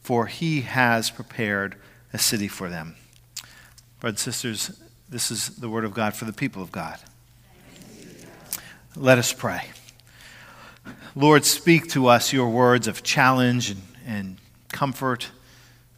for 0.00 0.26
he 0.26 0.62
has 0.62 1.10
prepared 1.10 1.76
a 2.12 2.18
city 2.18 2.48
for 2.48 2.68
them. 2.68 2.96
Brothers 4.00 4.26
and 4.26 4.34
sisters, 4.34 4.80
this 5.08 5.30
is 5.30 5.48
the 5.56 5.68
word 5.68 5.84
of 5.84 5.92
God 5.92 6.14
for 6.14 6.24
the 6.24 6.32
people 6.32 6.62
of 6.62 6.72
God. 6.72 6.98
Let 8.96 9.18
us 9.18 9.32
pray. 9.32 9.70
Lord, 11.14 11.44
speak 11.44 11.88
to 11.90 12.06
us 12.06 12.32
your 12.32 12.48
words 12.48 12.88
of 12.88 13.02
challenge 13.02 13.70
and, 13.70 13.82
and 14.06 14.36
comfort, 14.68 15.30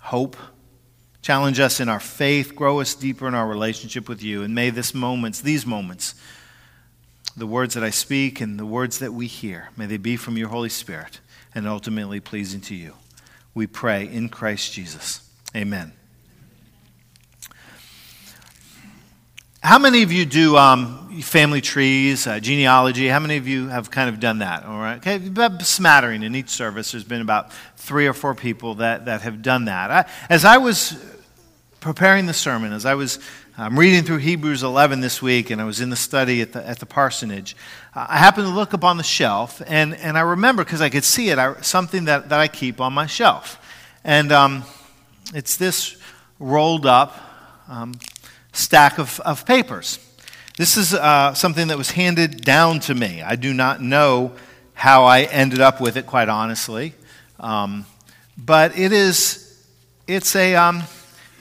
hope. 0.01 0.37
Challenge 1.23 1.61
us 1.61 1.79
in 1.79 1.89
our 1.89 2.01
faith, 2.01 2.57
grow 2.57 2.81
us 2.81 2.95
deeper 2.95 3.29
in 3.29 3.35
our 3.35 3.47
relationship 3.47 4.09
with 4.09 4.23
you, 4.23 4.43
and 4.43 4.55
may 4.55 4.71
this 4.71 4.93
moments, 4.95 5.41
these 5.41 5.65
moments, 5.65 6.15
the 7.37 7.47
words 7.47 7.75
that 7.75 7.85
I 7.85 7.91
speak 7.91 8.41
and 8.41 8.59
the 8.59 8.67
words 8.67 8.99
that 8.99 9.13
we 9.13 9.27
hear, 9.27 9.69
may 9.77 9.87
they 9.87 9.97
be 9.97 10.17
from 10.17 10.37
your 10.37 10.49
Holy 10.49 10.69
Spirit 10.69 11.21
and 11.55 11.67
ultimately 11.67 12.21
pleasing 12.21 12.61
to 12.63 12.75
you. 12.75 12.95
We 13.55 13.67
pray 13.67 14.07
in 14.07 14.29
Christ 14.29 14.73
Jesus. 14.73 15.29
Amen. 15.55 15.93
How 19.63 19.79
many 19.79 20.03
of 20.03 20.11
you 20.11 20.27
do 20.27 20.57
um, 20.57 21.21
family 21.21 21.61
trees, 21.61 22.27
uh, 22.27 22.41
genealogy? 22.41 23.07
How 23.07 23.21
many 23.21 23.37
of 23.37 23.47
you 23.47 23.69
have 23.69 23.93
kind 23.93 24.09
of 24.09 24.19
done 24.19 24.39
that? 24.41 24.65
All 24.65 24.79
right, 24.79 24.97
okay, 24.97 25.25
about 25.25 25.63
smattering 25.63 26.25
in 26.25 26.35
each 26.35 26.49
service. 26.49 26.91
There's 26.91 27.05
been 27.05 27.21
about 27.21 27.53
three 27.77 28.09
or 28.09 28.13
four 28.13 28.35
people 28.35 28.77
that, 28.77 29.05
that 29.05 29.21
have 29.23 29.41
done 29.41 29.67
that. 29.67 29.91
I, 29.91 30.11
as 30.29 30.45
I 30.45 30.59
was 30.59 31.01
preparing 31.79 32.27
the 32.27 32.35
sermon, 32.35 32.73
as 32.73 32.85
I 32.85 32.95
was 32.95 33.21
um, 33.59 33.79
reading 33.79 34.03
through 34.03 34.17
Hebrews 34.17 34.63
11 34.63 35.01
this 35.01 35.21
week, 35.21 35.51
and 35.51 35.61
I 35.61 35.65
was 35.65 35.83
in 35.83 35.91
the 35.91 35.97
study 35.97 36.41
at 36.41 36.53
the, 36.53 36.67
at 36.67 36.79
the 36.79 36.87
parsonage, 36.87 37.55
I 37.95 38.17
happened 38.17 38.47
to 38.47 38.53
look 38.53 38.73
up 38.73 38.83
on 38.83 38.97
the 38.97 39.03
shelf, 39.03 39.61
and, 39.67 39.95
and 39.95 40.17
I 40.17 40.23
remember 40.23 40.65
because 40.65 40.81
I 40.81 40.89
could 40.89 41.05
see 41.05 41.29
it, 41.29 41.39
I, 41.39 41.61
something 41.61 42.07
that, 42.07 42.31
that 42.31 42.41
I 42.41 42.49
keep 42.49 42.81
on 42.81 42.95
my 42.95 43.05
shelf. 43.05 43.59
And 44.05 44.33
um, 44.33 44.65
it's 45.35 45.59
this 45.59 45.97
rolled 46.39 46.87
up 46.87 47.21
um, 47.69 47.95
stack 48.55 48.99
of, 48.99 49.21
of 49.21 49.45
papers. 49.45 49.99
This 50.57 50.79
is 50.79 50.95
uh, 50.95 51.35
something 51.35 51.69
that 51.69 51.77
was 51.77 51.91
handed 51.91 52.43
down 52.43 52.81
to 52.81 52.95
me. 52.95 53.21
I 53.21 53.37
do 53.37 53.53
not 53.53 53.83
know 53.83 54.33
how 54.73 55.05
I 55.05 55.25
ended 55.25 55.61
up 55.61 55.79
with 55.79 55.99
it, 55.99 56.07
quite 56.07 56.31
honestly. 56.31 56.95
Um, 57.39 57.85
but 58.39 58.79
it 58.79 58.93
is, 58.93 59.63
it's 60.07 60.35
a, 60.37 60.55
um, 60.55 60.85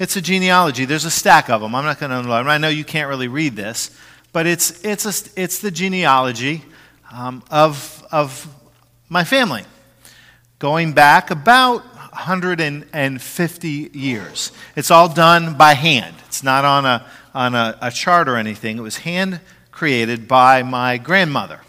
it's 0.01 0.15
a 0.15 0.21
genealogy. 0.21 0.85
There's 0.85 1.05
a 1.05 1.11
stack 1.11 1.47
of 1.51 1.61
them. 1.61 1.75
I'm 1.75 1.85
not 1.85 1.99
going 1.99 2.09
to 2.09 2.15
underline 2.15 2.47
I 2.47 2.57
know 2.57 2.69
you 2.69 2.83
can't 2.83 3.07
really 3.07 3.27
read 3.27 3.55
this, 3.55 3.95
but 4.33 4.47
it's, 4.47 4.83
it's, 4.83 5.05
a, 5.05 5.39
it's 5.39 5.59
the 5.59 5.69
genealogy 5.69 6.63
um, 7.13 7.43
of, 7.51 8.03
of 8.11 8.47
my 9.09 9.23
family, 9.23 9.63
going 10.57 10.93
back 10.93 11.29
about 11.29 11.83
150 11.83 13.69
years. 13.93 14.51
It's 14.75 14.89
all 14.89 15.07
done 15.07 15.55
by 15.55 15.75
hand. 15.75 16.15
It's 16.25 16.41
not 16.41 16.65
on 16.65 16.87
a, 16.87 17.05
on 17.35 17.53
a, 17.53 17.77
a 17.79 17.91
chart 17.91 18.27
or 18.27 18.37
anything. 18.37 18.79
It 18.79 18.81
was 18.81 18.97
hand 18.97 19.39
created 19.69 20.27
by 20.27 20.63
my 20.63 20.97
grandmother. 20.97 21.61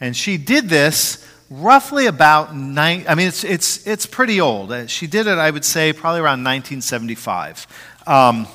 And 0.00 0.16
she 0.16 0.38
did 0.38 0.70
this 0.70 1.26
roughly 1.50 2.06
about 2.06 2.54
nine, 2.54 3.04
I 3.08 3.16
mean, 3.16 3.28
it's, 3.28 3.44
it's, 3.44 3.86
it's 3.86 4.06
pretty 4.06 4.40
old. 4.40 4.70
Uh, 4.72 4.86
she 4.86 5.06
did 5.06 5.26
it, 5.26 5.36
I 5.36 5.50
would 5.50 5.64
say, 5.64 5.92
probably 5.92 6.20
around 6.20 6.44
1975. 6.44 7.66
Um, 8.06 8.46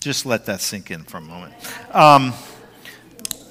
just 0.00 0.24
let 0.26 0.46
that 0.46 0.60
sink 0.60 0.90
in 0.90 1.04
for 1.04 1.18
a 1.18 1.20
moment. 1.20 1.54
Um, 1.92 2.32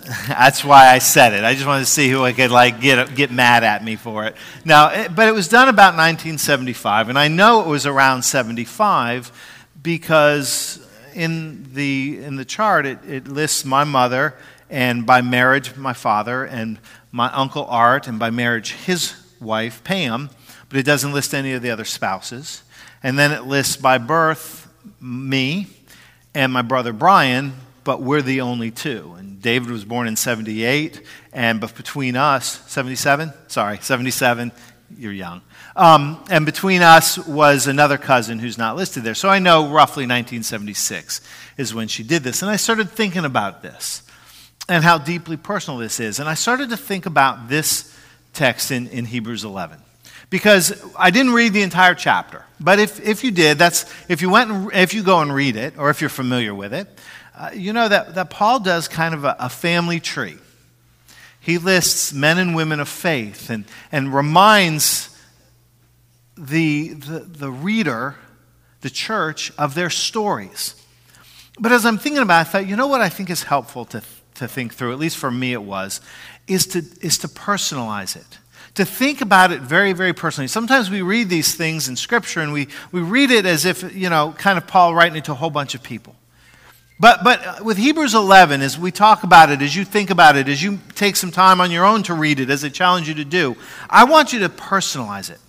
that's 0.27 0.63
why 0.63 0.88
I 0.88 1.00
said 1.00 1.34
it. 1.34 1.44
I 1.44 1.53
just 1.53 1.65
wanted 1.65 1.86
to 1.86 1.89
see 1.89 2.10
who 2.10 2.24
I 2.24 2.34
could 2.34 2.51
like 2.51 2.79
get 2.79 3.15
get 3.15 3.32
mad 3.32 3.63
at 3.63 3.84
me 3.84 3.96
for 3.96 4.25
it. 4.25 4.36
Now, 4.63 4.89
it, 4.89 5.15
but 5.15 5.27
it 5.27 5.34
was 5.34 5.48
done 5.48 5.67
about 5.67 5.96
1975, 5.96 7.10
and 7.10 7.17
I 7.17 7.27
know 7.27 7.62
it 7.62 7.67
was 7.67 7.86
around 7.86 8.24
75 8.24 9.32
because 9.82 10.86
in 11.13 11.74
the 11.74 12.24
in 12.24 12.36
the 12.36 12.46
chart 12.46 12.86
it, 12.86 13.00
it 13.08 13.27
lists 13.27 13.65
my 13.65 13.84
mother 13.84 14.36
and 14.75 15.05
by 15.05 15.22
marriage 15.22 15.77
my 15.77 15.94
father 15.94 16.44
and 16.44 16.77
my 17.10 17.32
uncle 17.32 17.65
Art 17.70 18.10
and 18.10 18.20
by 18.20 18.29
marriage 18.29 18.74
his 18.74 19.15
wife 19.39 19.82
Pam, 19.86 20.29
but 20.67 20.77
it 20.77 20.84
doesn't 20.84 21.13
list 21.13 21.34
any 21.34 21.53
of 21.53 21.62
the 21.62 21.72
other 21.72 21.86
spouses. 21.86 22.62
And 23.01 23.17
then 23.17 23.32
it 23.32 23.46
lists 23.46 23.77
by 23.77 24.00
birth 24.00 24.67
me 25.00 25.67
and 26.34 26.51
my 26.51 26.62
brother 26.62 26.91
Brian, 26.91 27.53
but 27.86 28.01
we're 28.01 28.22
the 28.22 28.41
only 28.41 28.70
two. 28.70 29.15
And 29.17 29.41
David 29.41 29.72
was 29.72 29.86
born 29.86 30.10
in 30.10 30.17
78, 30.17 31.01
and 31.32 31.62
but 31.62 31.74
between 31.77 32.17
us, 32.17 32.62
77? 32.70 33.32
Sorry, 33.48 33.77
77. 33.82 34.51
You're 34.98 35.13
young. 35.13 35.41
Um, 35.77 36.22
and 36.29 36.46
between 36.46 36.82
us 36.82 37.17
was 37.17 37.67
another 37.67 37.98
cousin 37.98 38.39
who's 38.39 38.58
not 38.58 38.75
listed 38.75 39.03
there. 39.03 39.15
So 39.15 39.29
I 39.29 39.39
know 39.39 39.70
roughly 39.70 40.03
1976 40.03 41.22
is 41.55 41.74
when 41.74 41.88
she 41.88 42.03
did 42.03 42.24
this. 42.24 42.41
And 42.41 42.51
I 42.51 42.58
started 42.58 42.89
thinking 42.89 43.24
about 43.24 43.62
this 43.62 44.01
and 44.68 44.84
how 44.84 44.98
deeply 44.98 45.38
personal 45.38 45.80
this 45.80 46.00
is. 46.00 46.20
And 46.20 46.28
I 46.28 46.34
started 46.34 46.70
to 46.70 46.78
think 46.78 47.06
about 47.06 47.50
this 47.50 47.96
text 48.34 48.72
in, 48.72 48.88
in 48.88 49.06
Hebrews 49.06 49.44
11 49.44 49.80
because 50.30 50.84
I 50.98 51.12
didn't 51.12 51.34
read 51.34 51.54
the 51.54 51.62
entire 51.62 51.96
chapter. 51.96 52.46
But 52.60 52.80
if, 52.80 53.06
if 53.06 53.24
you 53.24 53.32
did, 53.32 53.58
that's 53.58 53.86
if 54.10 54.22
you 54.22 54.30
went 54.30 54.52
and, 54.52 54.74
if 54.74 54.94
you 54.94 55.04
go 55.04 55.20
and 55.20 55.34
read 55.34 55.56
it, 55.56 55.78
or 55.78 55.90
if 55.90 56.02
you're 56.02 56.10
familiar 56.10 56.54
with 56.54 56.74
it, 56.74 56.88
uh, 57.38 57.52
you 57.54 57.74
know 57.74 57.88
that, 57.88 58.16
that 58.16 58.30
Paul 58.30 58.60
does 58.60 58.88
kind 58.88 59.14
of 59.14 59.24
a, 59.26 59.36
a 59.40 59.50
family 59.50 60.00
tree. 60.00 60.38
He 61.40 61.58
lists 61.58 62.12
men 62.12 62.40
and 62.40 62.56
women 62.56 62.80
of 62.80 62.90
faith 62.90 63.50
and, 63.50 63.66
and 63.92 64.14
reminds 64.14 65.16
the, 66.38 66.90
the, 66.94 67.20
the 67.20 67.52
reader, 67.52 68.16
the 68.82 68.90
church, 68.90 69.52
of 69.58 69.76
their 69.76 69.90
stories. 69.90 70.76
But 71.60 71.72
as 71.72 71.86
I'm 71.86 71.98
thinking 71.98 72.22
about 72.22 72.40
it, 72.40 72.42
I 72.42 72.44
thought, 72.46 72.68
you 72.68 72.76
know 72.76 72.88
what 72.88 73.02
I 73.02 73.10
think 73.10 73.30
is 73.30 73.44
helpful 73.44 73.86
to, 73.86 74.02
to 74.36 74.48
think 74.48 74.74
through, 74.74 74.92
at 74.92 75.00
least 75.00 75.18
for 75.18 75.32
me 75.32 75.54
it 75.54 75.63
was, 75.63 76.01
is 76.48 76.68
to, 76.68 76.80
is 77.01 77.18
to 77.20 77.27
personalize 77.27 78.15
it. 78.15 78.39
To 78.75 78.86
think 78.86 79.22
about 79.22 79.51
it 79.51 79.62
very, 79.62 79.94
very 79.94 80.13
personally. 80.13 80.48
Sometimes 80.48 80.89
we 80.89 81.01
read 81.01 81.30
these 81.30 81.56
things 81.56 81.88
in 81.88 81.96
Scripture 81.96 82.42
and 82.42 82.51
we, 82.51 82.68
we 82.92 83.01
read 83.01 83.32
it 83.32 83.46
as 83.46 83.65
if, 83.65 83.96
you 83.96 84.10
know, 84.10 84.36
kind 84.38 84.58
of 84.58 84.68
Paul 84.68 84.94
writing 84.94 85.18
it 85.18 85.25
to 85.25 85.32
a 85.32 85.36
whole 85.36 85.50
bunch 85.50 85.75
of 85.75 85.84
people. 85.84 86.15
But, 87.00 87.24
but 87.24 87.63
with 87.63 87.77
Hebrews 87.77 88.15
11, 88.15 88.62
as 88.62 88.80
we 88.80 88.92
talk 88.92 89.24
about 89.24 89.50
it, 89.50 89.62
as 89.62 89.75
you 89.75 89.84
think 89.84 90.10
about 90.10 90.38
it, 90.38 90.48
as 90.48 90.63
you 90.63 90.80
take 90.94 91.15
some 91.15 91.32
time 91.32 91.60
on 91.60 91.72
your 91.72 91.86
own 91.86 92.04
to 92.04 92.13
read 92.13 92.39
it, 92.39 92.50
as 92.50 92.63
I 92.63 92.70
challenge 92.70 93.08
you 93.08 93.15
to 93.15 93.25
do, 93.25 93.56
I 93.89 94.06
want 94.06 94.32
you 94.32 94.39
to 94.39 94.50
personalize 94.50 95.30
it. 95.30 95.39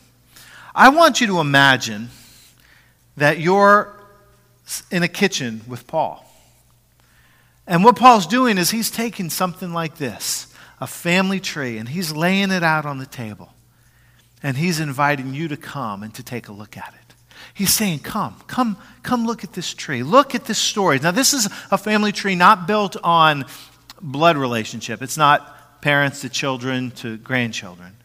I 0.75 0.89
want 0.89 1.21
you 1.21 1.27
to 1.29 1.41
imagine 1.41 2.11
that 3.17 3.39
you're 3.39 3.95
in 4.91 5.03
a 5.03 5.09
kitchen 5.09 5.63
with 5.67 5.87
Paul. 5.87 6.26
And 7.67 7.83
what 7.83 7.97
Paul's 7.97 8.27
doing 8.27 8.59
is 8.59 8.71
he's 8.71 8.91
taking 8.91 9.31
something 9.31 9.73
like 9.73 9.97
this 9.97 10.53
a 10.81 10.87
family 10.87 11.41
tree 11.41 11.79
and 11.79 11.89
he's 11.89 12.13
laying 12.13 12.51
it 12.51 12.63
out 12.63 12.87
on 12.87 12.99
the 12.99 13.07
table. 13.07 13.53
And 14.43 14.57
he's 14.57 14.79
inviting 14.79 15.35
you 15.35 15.49
to 15.49 15.57
come 15.57 16.03
and 16.03 16.15
to 16.15 16.23
take 16.23 16.49
a 16.49 16.53
look 16.53 16.77
at 16.77 16.95
it. 16.95 17.15
He's 17.55 17.73
saying, 17.73 18.01
Come, 18.01 18.37
come, 18.47 18.77
come 19.03 19.27
look 19.27 19.43
at 19.45 19.55
this 19.55 19.73
tree. 19.73 20.03
Look 20.03 20.35
at 20.35 20.45
this 20.45 20.59
story. 20.59 20.99
Now, 20.99 21.11
this 21.11 21.33
is 21.33 21.49
a 21.71 21.79
family 21.79 22.13
tree 22.13 22.35
not 22.35 22.67
built 22.67 22.97
on 23.03 23.47
blood 24.01 24.37
relationship. 24.37 25.03
It's 25.03 25.17
not 25.17 25.81
parents 25.81 26.21
to 26.21 26.29
children 26.29 26.91
to 26.91 27.17
grandchildren, 27.17 27.97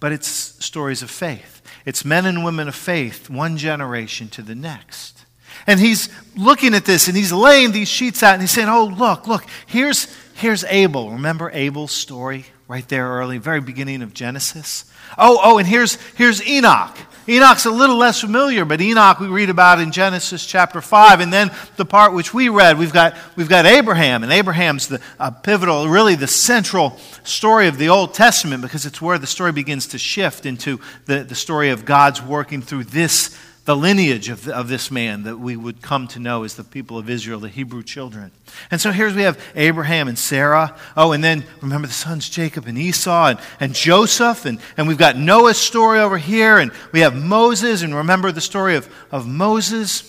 but 0.00 0.12
it's 0.12 0.26
stories 0.26 1.02
of 1.02 1.10
faith. 1.10 1.60
It's 1.84 2.04
men 2.04 2.26
and 2.26 2.44
women 2.44 2.68
of 2.68 2.74
faith, 2.74 3.28
one 3.28 3.56
generation 3.56 4.28
to 4.30 4.42
the 4.42 4.54
next. 4.54 5.21
And 5.66 5.78
he's 5.78 6.08
looking 6.36 6.74
at 6.74 6.84
this 6.84 7.08
and 7.08 7.16
he's 7.16 7.32
laying 7.32 7.72
these 7.72 7.88
sheets 7.88 8.22
out 8.22 8.34
and 8.34 8.42
he's 8.42 8.50
saying, 8.50 8.68
Oh, 8.68 8.84
look, 8.84 9.26
look, 9.26 9.44
here's, 9.66 10.14
here's 10.34 10.64
Abel. 10.64 11.10
Remember 11.12 11.50
Abel's 11.52 11.92
story 11.92 12.46
right 12.68 12.86
there 12.88 13.08
early, 13.08 13.38
very 13.38 13.60
beginning 13.60 14.02
of 14.02 14.14
Genesis? 14.14 14.84
Oh, 15.18 15.38
oh, 15.42 15.58
and 15.58 15.68
here's, 15.68 15.94
here's 16.12 16.44
Enoch. 16.46 16.96
Enoch's 17.28 17.66
a 17.66 17.70
little 17.70 17.96
less 17.96 18.20
familiar, 18.20 18.64
but 18.64 18.80
Enoch 18.80 19.20
we 19.20 19.28
read 19.28 19.50
about 19.50 19.78
in 19.78 19.92
Genesis 19.92 20.44
chapter 20.44 20.80
5. 20.80 21.20
And 21.20 21.32
then 21.32 21.52
the 21.76 21.84
part 21.84 22.14
which 22.14 22.34
we 22.34 22.48
read, 22.48 22.78
we've 22.78 22.92
got, 22.92 23.14
we've 23.36 23.48
got 23.48 23.64
Abraham. 23.64 24.24
And 24.24 24.32
Abraham's 24.32 24.88
the 24.88 25.00
uh, 25.20 25.30
pivotal, 25.30 25.86
really 25.88 26.16
the 26.16 26.26
central 26.26 26.98
story 27.22 27.68
of 27.68 27.78
the 27.78 27.90
Old 27.90 28.14
Testament 28.14 28.62
because 28.62 28.86
it's 28.86 29.00
where 29.00 29.18
the 29.18 29.26
story 29.26 29.52
begins 29.52 29.88
to 29.88 29.98
shift 29.98 30.46
into 30.46 30.80
the, 31.04 31.22
the 31.22 31.36
story 31.36 31.70
of 31.70 31.84
God's 31.84 32.20
working 32.20 32.60
through 32.60 32.84
this 32.84 33.38
the 33.64 33.76
lineage 33.76 34.28
of, 34.28 34.48
of 34.48 34.68
this 34.68 34.90
man 34.90 35.22
that 35.22 35.38
we 35.38 35.56
would 35.56 35.80
come 35.80 36.08
to 36.08 36.18
know 36.18 36.42
as 36.42 36.56
the 36.56 36.64
people 36.64 36.98
of 36.98 37.08
Israel, 37.08 37.38
the 37.38 37.48
Hebrew 37.48 37.84
children. 37.84 38.32
And 38.72 38.80
so 38.80 38.90
here 38.90 39.12
we 39.14 39.22
have 39.22 39.40
Abraham 39.54 40.08
and 40.08 40.18
Sarah. 40.18 40.76
Oh, 40.96 41.12
and 41.12 41.22
then 41.22 41.44
remember 41.60 41.86
the 41.86 41.94
sons 41.94 42.28
Jacob 42.28 42.66
and 42.66 42.76
Esau 42.76 43.28
and, 43.28 43.38
and 43.60 43.72
Joseph. 43.72 44.46
And, 44.46 44.58
and 44.76 44.88
we've 44.88 44.98
got 44.98 45.16
Noah's 45.16 45.58
story 45.58 46.00
over 46.00 46.18
here. 46.18 46.58
And 46.58 46.72
we 46.90 47.00
have 47.00 47.14
Moses. 47.14 47.82
And 47.82 47.94
remember 47.94 48.32
the 48.32 48.40
story 48.40 48.74
of, 48.74 48.92
of 49.12 49.28
Moses. 49.28 50.08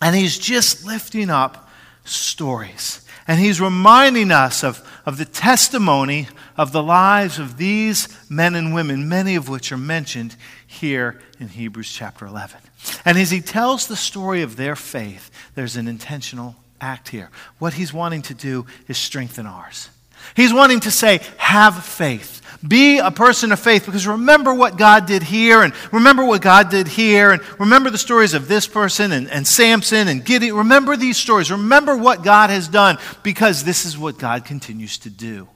And 0.00 0.16
he's 0.16 0.38
just 0.38 0.86
lifting 0.86 1.28
up 1.28 1.68
stories. 2.04 3.04
And 3.28 3.38
he's 3.38 3.60
reminding 3.60 4.32
us 4.32 4.64
of, 4.64 4.82
of 5.04 5.18
the 5.18 5.26
testimony 5.26 6.28
of 6.56 6.72
the 6.72 6.82
lives 6.82 7.38
of 7.38 7.58
these 7.58 8.08
men 8.30 8.54
and 8.54 8.74
women, 8.74 9.06
many 9.06 9.34
of 9.34 9.50
which 9.50 9.70
are 9.70 9.76
mentioned 9.76 10.34
here 10.66 11.20
in 11.38 11.48
Hebrews 11.48 11.92
chapter 11.92 12.26
11. 12.26 12.58
And 13.04 13.18
as 13.18 13.30
he 13.30 13.40
tells 13.40 13.86
the 13.86 13.96
story 13.96 14.42
of 14.42 14.56
their 14.56 14.76
faith, 14.76 15.30
there's 15.54 15.76
an 15.76 15.88
intentional 15.88 16.56
act 16.80 17.08
here. 17.08 17.30
What 17.58 17.74
he's 17.74 17.92
wanting 17.92 18.22
to 18.22 18.34
do 18.34 18.66
is 18.88 18.98
strengthen 18.98 19.46
ours. 19.46 19.90
He's 20.34 20.52
wanting 20.52 20.80
to 20.80 20.90
say, 20.90 21.20
have 21.38 21.84
faith. 21.84 22.40
Be 22.66 22.98
a 22.98 23.10
person 23.10 23.52
of 23.52 23.60
faith 23.60 23.86
because 23.86 24.06
remember 24.06 24.52
what 24.52 24.76
God 24.76 25.06
did 25.06 25.22
here 25.22 25.62
and 25.62 25.72
remember 25.92 26.24
what 26.24 26.42
God 26.42 26.70
did 26.70 26.88
here 26.88 27.30
and 27.30 27.42
remember 27.58 27.88
the 27.88 27.98
stories 27.98 28.34
of 28.34 28.48
this 28.48 28.66
person 28.66 29.12
and, 29.12 29.30
and 29.30 29.46
Samson 29.46 30.08
and 30.08 30.24
Gideon. 30.24 30.56
Remember 30.56 30.96
these 30.96 31.16
stories. 31.16 31.50
Remember 31.50 31.96
what 31.96 32.22
God 32.22 32.50
has 32.50 32.68
done 32.68 32.98
because 33.22 33.64
this 33.64 33.86
is 33.86 33.96
what 33.96 34.18
God 34.18 34.44
continues 34.44 34.98
to 34.98 35.10
do. 35.10 35.48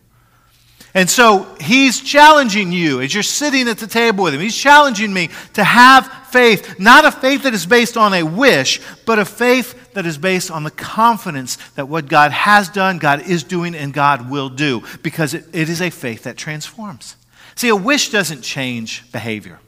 And 0.96 1.10
so 1.10 1.52
he's 1.60 2.00
challenging 2.00 2.70
you 2.70 3.00
as 3.00 3.12
you're 3.12 3.24
sitting 3.24 3.68
at 3.68 3.78
the 3.78 3.88
table 3.88 4.22
with 4.22 4.34
him. 4.34 4.40
He's 4.40 4.56
challenging 4.56 5.12
me 5.12 5.28
to 5.54 5.64
have 5.64 6.06
faith, 6.30 6.78
not 6.78 7.04
a 7.04 7.10
faith 7.10 7.42
that 7.42 7.52
is 7.52 7.66
based 7.66 7.96
on 7.96 8.14
a 8.14 8.22
wish, 8.22 8.80
but 9.04 9.18
a 9.18 9.24
faith 9.24 9.92
that 9.94 10.06
is 10.06 10.18
based 10.18 10.52
on 10.52 10.62
the 10.62 10.70
confidence 10.70 11.56
that 11.70 11.88
what 11.88 12.06
God 12.06 12.30
has 12.30 12.68
done, 12.68 12.98
God 12.98 13.26
is 13.26 13.42
doing, 13.42 13.74
and 13.74 13.92
God 13.92 14.30
will 14.30 14.48
do, 14.48 14.84
because 15.02 15.34
it, 15.34 15.44
it 15.52 15.68
is 15.68 15.82
a 15.82 15.90
faith 15.90 16.22
that 16.24 16.36
transforms. 16.36 17.16
See, 17.56 17.68
a 17.68 17.76
wish 17.76 18.10
doesn't 18.10 18.42
change 18.42 19.10
behavior. 19.10 19.58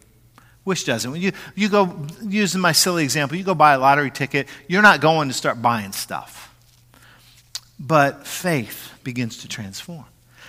Wish 0.64 0.84
doesn't. 0.84 1.10
When 1.10 1.20
you, 1.20 1.32
you 1.56 1.68
go, 1.68 2.06
using 2.22 2.60
my 2.60 2.72
silly 2.72 3.02
example, 3.02 3.36
you 3.36 3.44
go 3.44 3.54
buy 3.54 3.74
a 3.74 3.78
lottery 3.78 4.10
ticket, 4.12 4.48
you're 4.68 4.82
not 4.82 5.00
going 5.00 5.28
to 5.28 5.34
start 5.34 5.60
buying 5.60 5.92
stuff. 5.92 6.52
But 7.78 8.26
faith 8.26 8.92
begins 9.02 9.38
to 9.38 9.48
transform. 9.48 10.04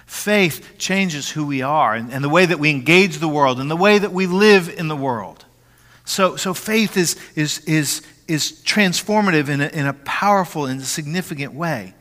Faith 0.07 0.77
changes 0.77 1.29
who 1.29 1.45
we 1.45 1.61
are 1.61 1.93
and, 1.93 2.13
and 2.13 2.23
the 2.23 2.29
way 2.29 2.45
that 2.45 2.59
we 2.59 2.69
engage 2.69 3.17
the 3.17 3.27
world 3.27 3.59
and 3.59 3.69
the 3.69 3.75
way 3.75 3.99
that 3.99 4.13
we 4.13 4.25
live 4.25 4.69
in 4.69 4.87
the 4.87 4.95
world. 4.95 5.45
So, 6.05 6.37
so 6.37 6.53
faith 6.53 6.95
is, 6.95 7.17
is, 7.35 7.59
is, 7.65 8.01
is 8.25 8.53
transformative 8.63 9.49
in 9.49 9.59
a, 9.59 9.67
in 9.67 9.85
a 9.85 9.91
powerful 9.91 10.65
and 10.65 10.81
significant 10.81 11.53
way. 11.53 11.93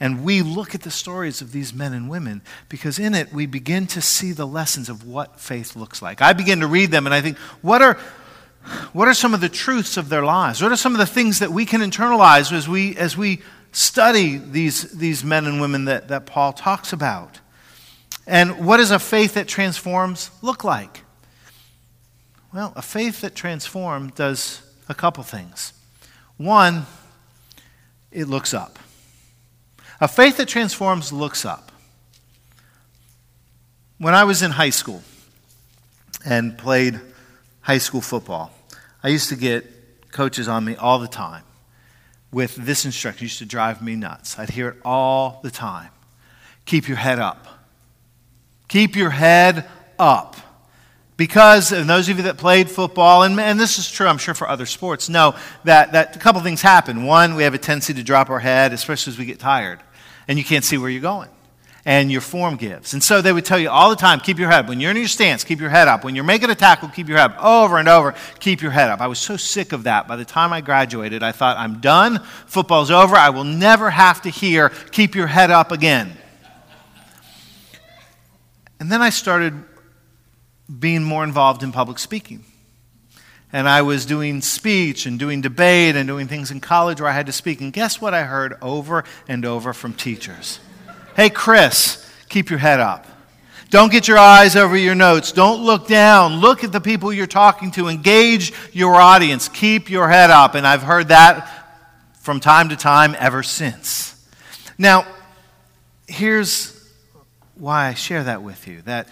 And 0.00 0.24
we 0.24 0.42
look 0.42 0.74
at 0.74 0.82
the 0.82 0.90
stories 0.90 1.40
of 1.40 1.52
these 1.52 1.72
men 1.72 1.92
and 1.92 2.10
women 2.10 2.42
because 2.68 2.98
in 2.98 3.14
it 3.14 3.32
we 3.32 3.46
begin 3.46 3.86
to 3.86 4.02
see 4.02 4.32
the 4.32 4.46
lessons 4.46 4.88
of 4.88 5.06
what 5.06 5.38
faith 5.38 5.76
looks 5.76 6.02
like. 6.02 6.20
I 6.20 6.32
begin 6.32 6.58
to 6.58 6.66
read 6.66 6.90
them 6.90 7.06
and 7.06 7.14
I 7.14 7.20
think, 7.20 7.38
what 7.60 7.80
are, 7.80 7.94
what 8.92 9.06
are 9.06 9.14
some 9.14 9.34
of 9.34 9.40
the 9.40 9.48
truths 9.48 9.96
of 9.96 10.08
their 10.08 10.24
lives? 10.24 10.60
What 10.60 10.72
are 10.72 10.76
some 10.76 10.94
of 10.94 10.98
the 10.98 11.06
things 11.06 11.38
that 11.38 11.52
we 11.52 11.64
can 11.64 11.80
internalize 11.80 12.50
as 12.50 12.68
we, 12.68 12.96
as 12.96 13.16
we 13.16 13.40
study 13.72 14.36
these, 14.36 14.92
these 14.92 15.24
men 15.24 15.46
and 15.46 15.60
women 15.60 15.86
that, 15.86 16.08
that 16.08 16.26
Paul 16.26 16.52
talks 16.52 16.92
about. 16.92 17.40
And 18.26 18.64
what 18.64 18.76
does 18.76 18.90
a 18.90 18.98
faith 18.98 19.34
that 19.34 19.48
transforms 19.48 20.30
look 20.42 20.62
like? 20.62 21.02
Well, 22.52 22.72
a 22.76 22.82
faith 22.82 23.22
that 23.22 23.34
transforms 23.34 24.12
does 24.12 24.62
a 24.88 24.94
couple 24.94 25.24
things. 25.24 25.72
One, 26.36 26.84
it 28.12 28.28
looks 28.28 28.52
up. 28.52 28.78
A 30.00 30.06
faith 30.06 30.36
that 30.36 30.48
transforms 30.48 31.12
looks 31.12 31.44
up. 31.44 31.72
When 33.98 34.14
I 34.14 34.24
was 34.24 34.42
in 34.42 34.50
high 34.50 34.70
school 34.70 35.02
and 36.24 36.58
played 36.58 37.00
high 37.62 37.78
school 37.78 38.00
football, 38.00 38.52
I 39.02 39.08
used 39.08 39.30
to 39.30 39.36
get 39.36 40.10
coaches 40.10 40.46
on 40.46 40.64
me 40.64 40.76
all 40.76 40.98
the 40.98 41.08
time 41.08 41.44
with 42.32 42.56
this 42.56 42.84
instruction 42.84 43.24
used 43.24 43.38
to 43.38 43.44
drive 43.44 43.82
me 43.82 43.94
nuts. 43.94 44.38
I'd 44.38 44.50
hear 44.50 44.70
it 44.70 44.76
all 44.84 45.40
the 45.42 45.50
time. 45.50 45.90
Keep 46.64 46.88
your 46.88 46.96
head 46.96 47.18
up. 47.18 47.46
Keep 48.68 48.96
your 48.96 49.10
head 49.10 49.68
up. 49.98 50.36
Because, 51.18 51.72
and 51.72 51.88
those 51.88 52.08
of 52.08 52.16
you 52.16 52.22
that 52.24 52.38
played 52.38 52.70
football, 52.70 53.22
and, 53.22 53.38
and 53.38 53.60
this 53.60 53.78
is 53.78 53.90
true, 53.90 54.06
I'm 54.06 54.18
sure, 54.18 54.34
for 54.34 54.48
other 54.48 54.66
sports, 54.66 55.08
know 55.08 55.36
that, 55.64 55.92
that 55.92 56.16
a 56.16 56.18
couple 56.18 56.40
things 56.40 56.62
happen. 56.62 57.04
One, 57.04 57.34
we 57.34 57.42
have 57.42 57.54
a 57.54 57.58
tendency 57.58 57.94
to 57.94 58.02
drop 58.02 58.30
our 58.30 58.40
head, 58.40 58.72
especially 58.72 59.12
as 59.12 59.18
we 59.18 59.26
get 59.26 59.38
tired, 59.38 59.80
and 60.26 60.38
you 60.38 60.44
can't 60.44 60.64
see 60.64 60.78
where 60.78 60.90
you're 60.90 61.02
going 61.02 61.28
and 61.84 62.12
your 62.12 62.20
form 62.20 62.56
gives. 62.56 62.92
And 62.92 63.02
so 63.02 63.20
they 63.20 63.32
would 63.32 63.44
tell 63.44 63.58
you 63.58 63.68
all 63.68 63.90
the 63.90 63.96
time 63.96 64.20
keep 64.20 64.38
your 64.38 64.48
head. 64.48 64.60
up. 64.60 64.68
When 64.68 64.78
you're 64.78 64.92
in 64.92 64.96
your 64.96 65.08
stance, 65.08 65.42
keep 65.42 65.60
your 65.60 65.70
head 65.70 65.88
up. 65.88 66.04
When 66.04 66.14
you're 66.14 66.24
making 66.24 66.50
a 66.50 66.54
tackle, 66.54 66.88
keep 66.88 67.08
your 67.08 67.18
head 67.18 67.32
up. 67.32 67.44
Over 67.44 67.78
and 67.78 67.88
over, 67.88 68.14
keep 68.38 68.62
your 68.62 68.70
head 68.70 68.88
up. 68.88 69.00
I 69.00 69.08
was 69.08 69.18
so 69.18 69.36
sick 69.36 69.72
of 69.72 69.84
that. 69.84 70.06
By 70.06 70.16
the 70.16 70.24
time 70.24 70.52
I 70.52 70.60
graduated, 70.60 71.22
I 71.22 71.32
thought, 71.32 71.56
I'm 71.56 71.80
done. 71.80 72.20
Football's 72.46 72.90
over. 72.90 73.16
I 73.16 73.30
will 73.30 73.44
never 73.44 73.90
have 73.90 74.22
to 74.22 74.30
hear 74.30 74.68
keep 74.68 75.14
your 75.14 75.26
head 75.26 75.50
up 75.50 75.72
again. 75.72 76.16
And 78.78 78.90
then 78.90 79.02
I 79.02 79.10
started 79.10 79.54
being 80.78 81.04
more 81.04 81.24
involved 81.24 81.62
in 81.62 81.72
public 81.72 81.98
speaking. 81.98 82.44
And 83.52 83.68
I 83.68 83.82
was 83.82 84.06
doing 84.06 84.40
speech 84.40 85.04
and 85.04 85.18
doing 85.18 85.42
debate 85.42 85.94
and 85.94 86.08
doing 86.08 86.26
things 86.26 86.50
in 86.50 86.60
college 86.60 87.00
where 87.00 87.10
I 87.10 87.12
had 87.12 87.26
to 87.26 87.32
speak. 87.32 87.60
And 87.60 87.72
guess 87.72 88.00
what 88.00 88.14
I 88.14 88.22
heard 88.22 88.56
over 88.62 89.04
and 89.28 89.44
over 89.44 89.74
from 89.74 89.92
teachers? 89.92 90.58
Hey, 91.14 91.30
Chris, 91.30 92.10
keep 92.28 92.50
your 92.50 92.58
head 92.58 92.80
up. 92.80 93.06
Don't 93.68 93.90
get 93.90 94.06
your 94.06 94.18
eyes 94.18 94.54
over 94.54 94.76
your 94.76 94.94
notes. 94.94 95.32
Don't 95.32 95.64
look 95.64 95.88
down. 95.88 96.40
Look 96.40 96.62
at 96.62 96.72
the 96.72 96.80
people 96.80 97.12
you're 97.12 97.26
talking 97.26 97.70
to. 97.72 97.88
Engage 97.88 98.52
your 98.72 98.96
audience. 98.96 99.48
Keep 99.48 99.88
your 99.88 100.08
head 100.08 100.30
up. 100.30 100.54
And 100.54 100.66
I've 100.66 100.82
heard 100.82 101.08
that 101.08 101.48
from 102.20 102.38
time 102.38 102.68
to 102.68 102.76
time 102.76 103.16
ever 103.18 103.42
since. 103.42 104.14
Now, 104.76 105.06
here's 106.06 106.78
why 107.54 107.86
I 107.86 107.94
share 107.94 108.24
that 108.24 108.42
with 108.42 108.68
you 108.68 108.82
that 108.82 109.08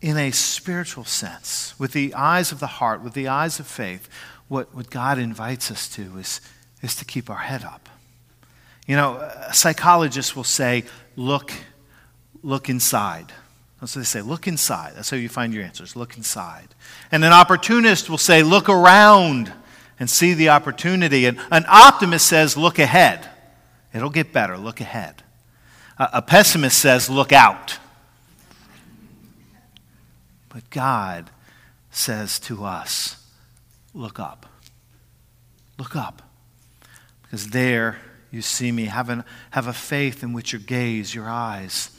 in 0.00 0.16
a 0.16 0.30
spiritual 0.30 1.04
sense, 1.04 1.74
with 1.78 1.92
the 1.92 2.12
eyes 2.14 2.52
of 2.52 2.60
the 2.60 2.66
heart, 2.66 3.02
with 3.02 3.14
the 3.14 3.28
eyes 3.28 3.58
of 3.58 3.66
faith, 3.66 4.08
what, 4.48 4.74
what 4.74 4.90
God 4.90 5.18
invites 5.18 5.70
us 5.70 5.88
to 5.96 6.18
is, 6.18 6.40
is 6.82 6.94
to 6.96 7.04
keep 7.04 7.30
our 7.30 7.38
head 7.38 7.64
up. 7.64 7.88
You 8.86 8.96
know, 8.96 9.32
psychologists 9.52 10.36
will 10.36 10.44
say, 10.44 10.84
look, 11.16 11.52
look 12.42 12.68
inside. 12.68 13.32
That's 13.80 13.94
what 13.94 14.00
they 14.00 14.06
say. 14.06 14.22
Look 14.22 14.46
inside. 14.46 14.92
That's 14.96 15.10
how 15.10 15.16
you 15.16 15.28
find 15.28 15.52
your 15.52 15.64
answers. 15.64 15.96
Look 15.96 16.16
inside. 16.16 16.68
And 17.12 17.24
an 17.24 17.32
opportunist 17.32 18.08
will 18.08 18.18
say, 18.18 18.42
look 18.42 18.68
around 18.68 19.52
and 19.98 20.08
see 20.08 20.34
the 20.34 20.50
opportunity. 20.50 21.26
And 21.26 21.38
an 21.50 21.64
optimist 21.68 22.26
says, 22.26 22.56
look 22.56 22.78
ahead. 22.78 23.28
It'll 23.92 24.10
get 24.10 24.32
better. 24.32 24.56
Look 24.56 24.80
ahead. 24.80 25.22
A 25.98 26.22
pessimist 26.22 26.78
says, 26.78 27.10
look 27.10 27.32
out. 27.32 27.78
But 30.48 30.68
God 30.70 31.30
says 31.90 32.38
to 32.40 32.64
us, 32.64 33.16
look 33.94 34.20
up. 34.20 34.46
Look 35.78 35.96
up. 35.96 36.22
Because 37.22 37.48
there 37.48 37.98
you 38.30 38.42
see 38.42 38.72
me. 38.72 38.84
Have, 38.84 39.08
an, 39.08 39.24
have 39.50 39.66
a 39.66 39.72
faith 39.72 40.22
in 40.22 40.32
which 40.32 40.52
your 40.52 40.60
gaze, 40.60 41.14
your 41.14 41.28
eyes, 41.28 41.90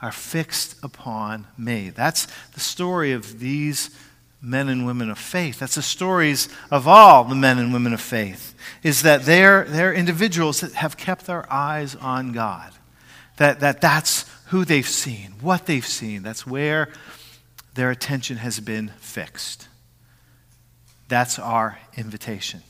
are 0.00 0.12
fixed 0.12 0.76
upon 0.82 1.46
me. 1.58 1.90
That's 1.90 2.26
the 2.54 2.60
story 2.60 3.12
of 3.12 3.38
these 3.40 3.90
men 4.42 4.68
and 4.68 4.86
women 4.86 5.10
of 5.10 5.18
faith. 5.18 5.58
That's 5.58 5.74
the 5.74 5.82
stories 5.82 6.48
of 6.70 6.88
all 6.88 7.24
the 7.24 7.34
men 7.34 7.58
and 7.58 7.72
women 7.72 7.92
of 7.92 8.00
faith, 8.00 8.54
is 8.82 9.02
that 9.02 9.24
they're, 9.24 9.64
they're 9.64 9.92
individuals 9.92 10.60
that 10.60 10.72
have 10.72 10.96
kept 10.96 11.26
their 11.26 11.50
eyes 11.52 11.94
on 11.96 12.32
God. 12.32 12.72
That, 13.36 13.60
that 13.60 13.80
that's 13.80 14.30
who 14.46 14.64
they've 14.64 14.88
seen, 14.88 15.34
what 15.40 15.66
they've 15.66 15.86
seen. 15.86 16.22
That's 16.22 16.46
where 16.46 16.88
their 17.74 17.90
attention 17.90 18.38
has 18.38 18.60
been 18.60 18.88
fixed. 18.98 19.68
That's 21.08 21.38
our 21.38 21.78
invitation. 21.96 22.62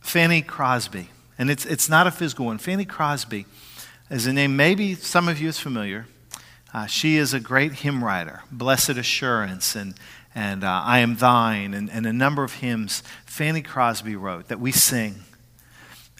Fanny 0.00 0.42
Crosby 0.42 1.10
and 1.40 1.50
it's, 1.50 1.64
it's 1.64 1.88
not 1.88 2.06
a 2.06 2.10
physical 2.10 2.44
one. 2.44 2.58
Fanny 2.58 2.84
Crosby 2.84 3.46
is 4.10 4.26
a 4.26 4.32
name 4.32 4.56
maybe 4.56 4.94
some 4.94 5.26
of 5.26 5.40
you 5.40 5.48
is 5.48 5.58
familiar. 5.58 6.06
Uh, 6.74 6.84
she 6.84 7.16
is 7.16 7.32
a 7.32 7.40
great 7.40 7.72
hymn 7.76 8.04
writer, 8.04 8.42
Blessed 8.52 8.90
Assurance 8.90 9.74
and, 9.74 9.94
and 10.34 10.62
uh, 10.62 10.82
I 10.84 10.98
Am 10.98 11.16
Thine, 11.16 11.72
and, 11.72 11.90
and 11.90 12.04
a 12.04 12.12
number 12.12 12.44
of 12.44 12.56
hymns 12.56 13.02
Fanny 13.24 13.62
Crosby 13.62 14.16
wrote 14.16 14.48
that 14.48 14.60
we 14.60 14.70
sing. 14.70 15.14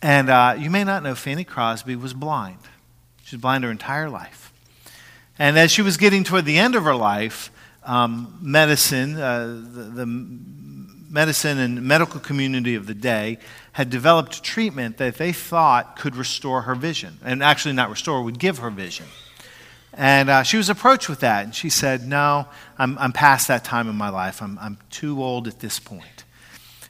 And 0.01 0.31
uh, 0.31 0.57
you 0.59 0.71
may 0.71 0.85
not 0.85 1.03
know 1.03 1.15
Fanny 1.15 1.45
Crosby 1.45 1.97
was 1.97 2.15
blind. 2.15 2.57
She 3.23 3.37
was 3.37 3.43
blind 3.43 3.63
her 3.65 3.71
entire 3.71 4.09
life. 4.09 4.55
And 5.39 5.59
as 5.59 5.71
she 5.71 5.83
was 5.83 5.99
getting 5.99 6.25
toward 6.25 6.47
the 6.47 6.57
end 6.57 6.75
of 6.75 6.85
her 6.85 6.95
life, 6.95 7.53
um, 7.85 8.39
medicine, 8.41 9.21
uh, 9.21 9.47
the, 9.47 9.83
the 9.83 10.07
medicine 11.11 11.59
and 11.59 11.83
medical 11.83 12.21
community 12.21 12.77
of 12.77 12.87
the 12.87 12.95
day 12.95 13.39
had 13.73 13.91
developed 13.91 14.37
a 14.37 14.43
treatment 14.43 14.97
that 14.99 15.17
they 15.17 15.33
thought 15.33 15.97
could 15.97 16.15
restore 16.17 16.63
her 16.63 16.75
vision. 16.75 17.19
And 17.25 17.43
actually, 17.43 17.75
not 17.75 17.91
restore, 17.91 18.23
would 18.23 18.39
give 18.39 18.59
her 18.59 18.71
vision. 18.71 19.07
And 19.93 20.31
uh, 20.31 20.43
she 20.45 20.57
was 20.57 20.69
approached 20.69 21.09
with 21.09 21.21
that. 21.21 21.45
And 21.45 21.55
she 21.55 21.69
said, 21.69 22.07
No, 22.07 22.47
I'm, 22.79 22.97
I'm 22.99 23.13
past 23.13 23.49
that 23.49 23.65
time 23.65 23.89
in 23.89 23.97
my 23.97 24.09
life. 24.09 24.41
I'm, 24.41 24.59
I'm 24.59 24.79
too 24.91 25.23
old 25.23 25.49
at 25.49 25.59
this 25.59 25.81
point. 25.81 26.25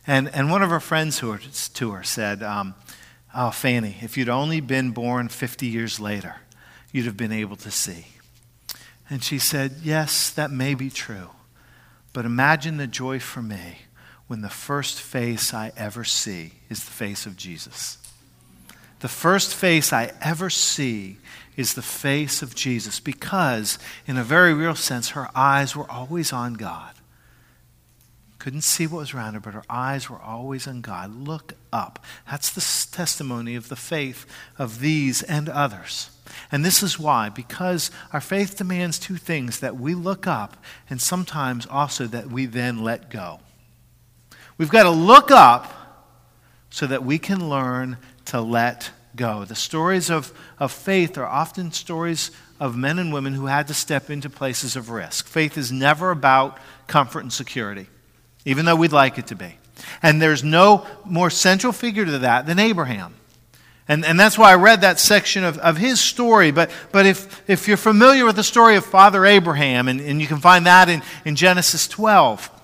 And, 0.06 0.28
and 0.34 0.50
one 0.50 0.62
of 0.62 0.70
her 0.70 0.80
friends 0.80 1.18
who 1.18 1.28
were, 1.28 1.38
to 1.38 1.90
her 1.92 2.02
said, 2.02 2.42
um, 2.42 2.74
Oh, 3.34 3.50
Fanny, 3.50 3.96
if 4.02 4.16
you'd 4.16 4.28
only 4.28 4.60
been 4.60 4.90
born 4.90 5.28
50 5.28 5.66
years 5.66 5.98
later, 6.00 6.36
you'd 6.92 7.06
have 7.06 7.16
been 7.16 7.32
able 7.32 7.56
to 7.56 7.70
see. 7.70 8.06
And 9.08 9.24
she 9.24 9.38
said, 9.38 9.76
Yes, 9.82 10.30
that 10.30 10.50
may 10.50 10.74
be 10.74 10.90
true. 10.90 11.30
But 12.12 12.24
imagine 12.26 12.76
the 12.76 12.86
joy 12.86 13.18
for 13.18 13.40
me 13.40 13.78
when 14.30 14.42
the 14.42 14.48
first 14.48 15.00
face 15.00 15.52
I 15.52 15.72
ever 15.76 16.04
see 16.04 16.52
is 16.68 16.84
the 16.84 16.92
face 16.92 17.26
of 17.26 17.36
Jesus. 17.36 17.98
The 19.00 19.08
first 19.08 19.52
face 19.52 19.92
I 19.92 20.12
ever 20.22 20.48
see 20.48 21.16
is 21.56 21.74
the 21.74 21.82
face 21.82 22.40
of 22.40 22.54
Jesus 22.54 23.00
because, 23.00 23.76
in 24.06 24.16
a 24.16 24.22
very 24.22 24.54
real 24.54 24.76
sense, 24.76 25.10
her 25.10 25.30
eyes 25.34 25.74
were 25.74 25.90
always 25.90 26.32
on 26.32 26.54
God. 26.54 26.92
Couldn't 28.38 28.60
see 28.60 28.86
what 28.86 28.98
was 28.98 29.14
around 29.14 29.34
her, 29.34 29.40
but 29.40 29.52
her 29.52 29.64
eyes 29.68 30.08
were 30.08 30.22
always 30.22 30.68
on 30.68 30.80
God. 30.80 31.12
Look 31.12 31.54
up. 31.72 31.98
That's 32.30 32.52
the 32.52 32.96
testimony 32.96 33.56
of 33.56 33.68
the 33.68 33.74
faith 33.74 34.26
of 34.56 34.78
these 34.78 35.24
and 35.24 35.48
others. 35.48 36.08
And 36.52 36.64
this 36.64 36.84
is 36.84 37.00
why, 37.00 37.30
because 37.30 37.90
our 38.12 38.20
faith 38.20 38.58
demands 38.58 39.00
two 39.00 39.16
things 39.16 39.58
that 39.58 39.76
we 39.76 39.96
look 39.96 40.28
up 40.28 40.56
and 40.88 41.00
sometimes 41.00 41.66
also 41.66 42.06
that 42.06 42.28
we 42.30 42.46
then 42.46 42.84
let 42.84 43.10
go. 43.10 43.40
We've 44.60 44.68
got 44.68 44.82
to 44.82 44.90
look 44.90 45.30
up 45.30 45.72
so 46.68 46.86
that 46.86 47.02
we 47.02 47.18
can 47.18 47.48
learn 47.48 47.96
to 48.26 48.42
let 48.42 48.90
go. 49.16 49.46
The 49.46 49.54
stories 49.54 50.10
of, 50.10 50.34
of 50.58 50.70
faith 50.70 51.16
are 51.16 51.24
often 51.24 51.72
stories 51.72 52.30
of 52.60 52.76
men 52.76 52.98
and 52.98 53.10
women 53.10 53.32
who 53.32 53.46
had 53.46 53.68
to 53.68 53.74
step 53.74 54.10
into 54.10 54.28
places 54.28 54.76
of 54.76 54.90
risk. 54.90 55.26
Faith 55.26 55.56
is 55.56 55.72
never 55.72 56.10
about 56.10 56.58
comfort 56.88 57.20
and 57.20 57.32
security, 57.32 57.86
even 58.44 58.66
though 58.66 58.76
we'd 58.76 58.92
like 58.92 59.16
it 59.16 59.28
to 59.28 59.34
be. 59.34 59.56
And 60.02 60.20
there's 60.20 60.44
no 60.44 60.86
more 61.06 61.30
central 61.30 61.72
figure 61.72 62.04
to 62.04 62.18
that 62.18 62.44
than 62.44 62.58
Abraham. 62.58 63.14
And, 63.88 64.04
and 64.04 64.20
that's 64.20 64.36
why 64.36 64.52
I 64.52 64.56
read 64.56 64.82
that 64.82 64.98
section 64.98 65.42
of, 65.42 65.56
of 65.56 65.78
his 65.78 66.02
story. 66.02 66.50
But, 66.50 66.70
but 66.92 67.06
if, 67.06 67.48
if 67.48 67.66
you're 67.66 67.78
familiar 67.78 68.26
with 68.26 68.36
the 68.36 68.44
story 68.44 68.76
of 68.76 68.84
Father 68.84 69.24
Abraham, 69.24 69.88
and, 69.88 70.02
and 70.02 70.20
you 70.20 70.26
can 70.26 70.36
find 70.36 70.66
that 70.66 70.90
in, 70.90 71.00
in 71.24 71.34
Genesis 71.34 71.88
12, 71.88 72.59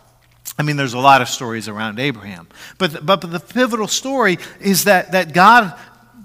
I 0.59 0.63
mean, 0.63 0.77
there's 0.77 0.95
a 0.95 0.99
lot 0.99 1.21
of 1.21 1.29
stories 1.29 1.69
around 1.69 1.99
Abraham. 1.99 2.49
But, 2.79 3.05
but, 3.05 3.21
but 3.21 3.31
the 3.31 3.41
pivotal 3.41 3.89
story 3.89 4.39
is 4.61 4.85
that, 4.85 5.13
that 5.13 5.33
God 5.33 5.79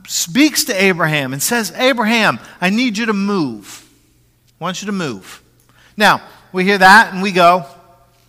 speaks 0.07 0.65
to 0.65 0.83
Abraham 0.83 1.33
and 1.33 1.41
says, 1.41 1.71
Abraham, 1.75 2.39
I 2.59 2.69
need 2.69 2.97
you 2.97 3.07
to 3.07 3.13
move. 3.13 3.87
I 4.59 4.63
want 4.63 4.81
you 4.81 4.85
to 4.87 4.91
move. 4.91 5.41
Now, 5.97 6.21
we 6.53 6.63
hear 6.63 6.77
that 6.77 7.13
and 7.13 7.21
we 7.21 7.31
go, 7.31 7.65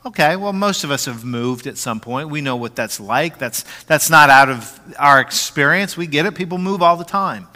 okay, 0.04 0.36
well, 0.36 0.52
most 0.52 0.82
of 0.84 0.90
us 0.90 1.04
have 1.04 1.24
moved 1.24 1.66
at 1.66 1.78
some 1.78 2.00
point. 2.00 2.30
We 2.30 2.40
know 2.40 2.56
what 2.56 2.74
that's 2.74 2.98
like. 2.98 3.38
That's, 3.38 3.64
that's 3.84 4.10
not 4.10 4.30
out 4.30 4.48
of 4.48 4.80
our 4.98 5.20
experience. 5.20 5.96
We 5.96 6.06
get 6.06 6.26
it. 6.26 6.34
People 6.34 6.58
move 6.58 6.82
all 6.82 6.96
the 6.96 7.04
time. 7.04 7.46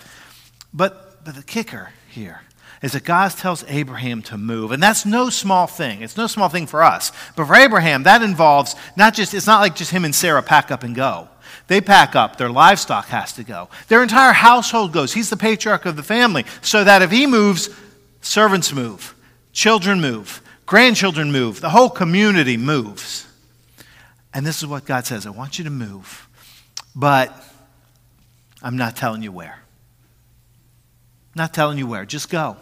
But, 0.73 1.25
but 1.25 1.35
the 1.35 1.43
kicker 1.43 1.91
here 2.09 2.43
is 2.87 2.93
that 2.93 3.03
God 3.03 3.33
tells 3.33 3.65
Abraham 3.67 4.23
to 4.23 4.39
move. 4.39 4.71
And 4.71 4.81
that's 4.81 5.05
no 5.05 5.29
small 5.29 5.67
thing. 5.67 6.03
It's 6.03 6.17
no 6.17 6.29
small 6.29 6.49
thing 6.49 6.69
for 6.69 6.85
us. 6.85 7.11
But 7.35 7.47
for 7.47 7.57
Abraham, 7.57 8.05
that 8.05 8.23
involves 8.23 8.77
not 8.95 9.13
just, 9.13 9.35
it's 9.35 9.47
not 9.47 9.61
like 9.61 9.75
just 9.75 9.91
him 9.91 10.05
and 10.05 10.15
Sarah 10.15 10.41
pack 10.41 10.71
up 10.71 10.85
and 10.85 10.95
go. 10.95 11.29
They 11.67 11.81
pack 11.81 12.15
up, 12.15 12.37
their 12.37 12.49
livestock 12.49 13.07
has 13.07 13.33
to 13.33 13.43
go. 13.43 13.71
Their 13.89 14.05
entire 14.05 14.33
household 14.33 14.93
goes. 14.93 15.13
He's 15.13 15.31
the 15.31 15.37
patriarch 15.37 15.85
of 15.85 15.97
the 15.97 16.05
family, 16.05 16.45
so 16.63 16.85
that 16.85 17.03
if 17.03 17.11
he 17.11 17.27
moves, 17.27 17.71
servants 18.21 18.73
move, 18.73 19.17
children 19.53 20.01
move, 20.01 20.41
grandchildren 20.65 21.33
move, 21.33 21.61
the 21.61 21.71
whole 21.71 21.91
community 21.91 22.57
moves. 22.57 23.27
And 24.33 24.47
this 24.47 24.59
is 24.59 24.69
what 24.69 24.85
God 24.85 25.07
says 25.07 25.27
I 25.27 25.31
want 25.31 25.59
you 25.59 25.65
to 25.65 25.71
move, 25.71 26.29
but 26.95 27.35
I'm 28.63 28.77
not 28.77 28.95
telling 28.95 29.25
you 29.25 29.33
where. 29.33 29.59
Not 31.35 31.53
telling 31.53 31.79
you 31.79 31.89
where. 31.89 32.05
Just 32.05 32.31
go. 32.31 32.59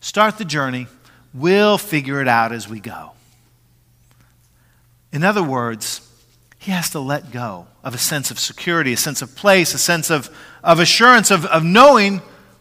Start 0.00 0.38
the 0.38 0.44
journey. 0.44 0.86
We'll 1.34 1.78
figure 1.78 2.20
it 2.20 2.28
out 2.28 2.52
as 2.52 2.68
we 2.68 2.80
go. 2.80 3.12
In 5.12 5.24
other 5.24 5.42
words, 5.42 6.06
he 6.58 6.72
has 6.72 6.90
to 6.90 7.00
let 7.00 7.30
go 7.30 7.66
of 7.82 7.94
a 7.94 7.98
sense 7.98 8.30
of 8.30 8.38
security, 8.38 8.92
a 8.92 8.96
sense 8.96 9.22
of 9.22 9.34
place, 9.34 9.74
a 9.74 9.78
sense 9.78 10.10
of, 10.10 10.34
of 10.62 10.80
assurance, 10.80 11.30
of, 11.30 11.46
of 11.46 11.64
knowing 11.64 12.20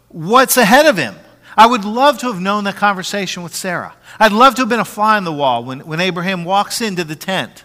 what's 0.09 0.57
ahead 0.57 0.85
of 0.85 0.97
him. 0.97 1.15
I 1.57 1.65
would 1.65 1.83
love 1.83 2.19
to 2.19 2.27
have 2.27 2.39
known 2.39 2.65
that 2.65 2.75
conversation 2.75 3.41
with 3.41 3.55
Sarah. 3.55 3.95
I'd 4.19 4.31
love 4.31 4.55
to 4.55 4.61
have 4.61 4.69
been 4.69 4.79
a 4.79 4.85
fly 4.85 5.17
on 5.17 5.23
the 5.23 5.33
wall 5.33 5.63
when, 5.63 5.79
when 5.81 5.99
Abraham 5.99 6.45
walks 6.45 6.81
into 6.81 7.03
the 7.03 7.15
tent 7.15 7.63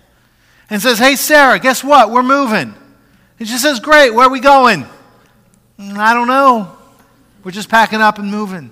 and 0.71 0.81
says, 0.81 0.99
Hey, 0.99 1.15
Sarah, 1.17 1.59
guess 1.59 1.85
what? 1.85 2.11
We're 2.11 2.23
moving. 2.23 2.75
And 3.39 3.49
she 3.49 3.59
says, 3.59 3.81
Great, 3.81 4.11
where 4.11 4.27
are 4.27 4.31
we 4.31 4.41
going? 4.41 4.87
Mm, 5.79 5.97
I 5.99 6.15
don't 6.15 6.29
know. 6.29 6.75
We're 7.45 7.51
just 7.51 7.69
packing 7.69 8.01
up 8.01 8.19
and 8.19 8.31
moving. 8.31 8.71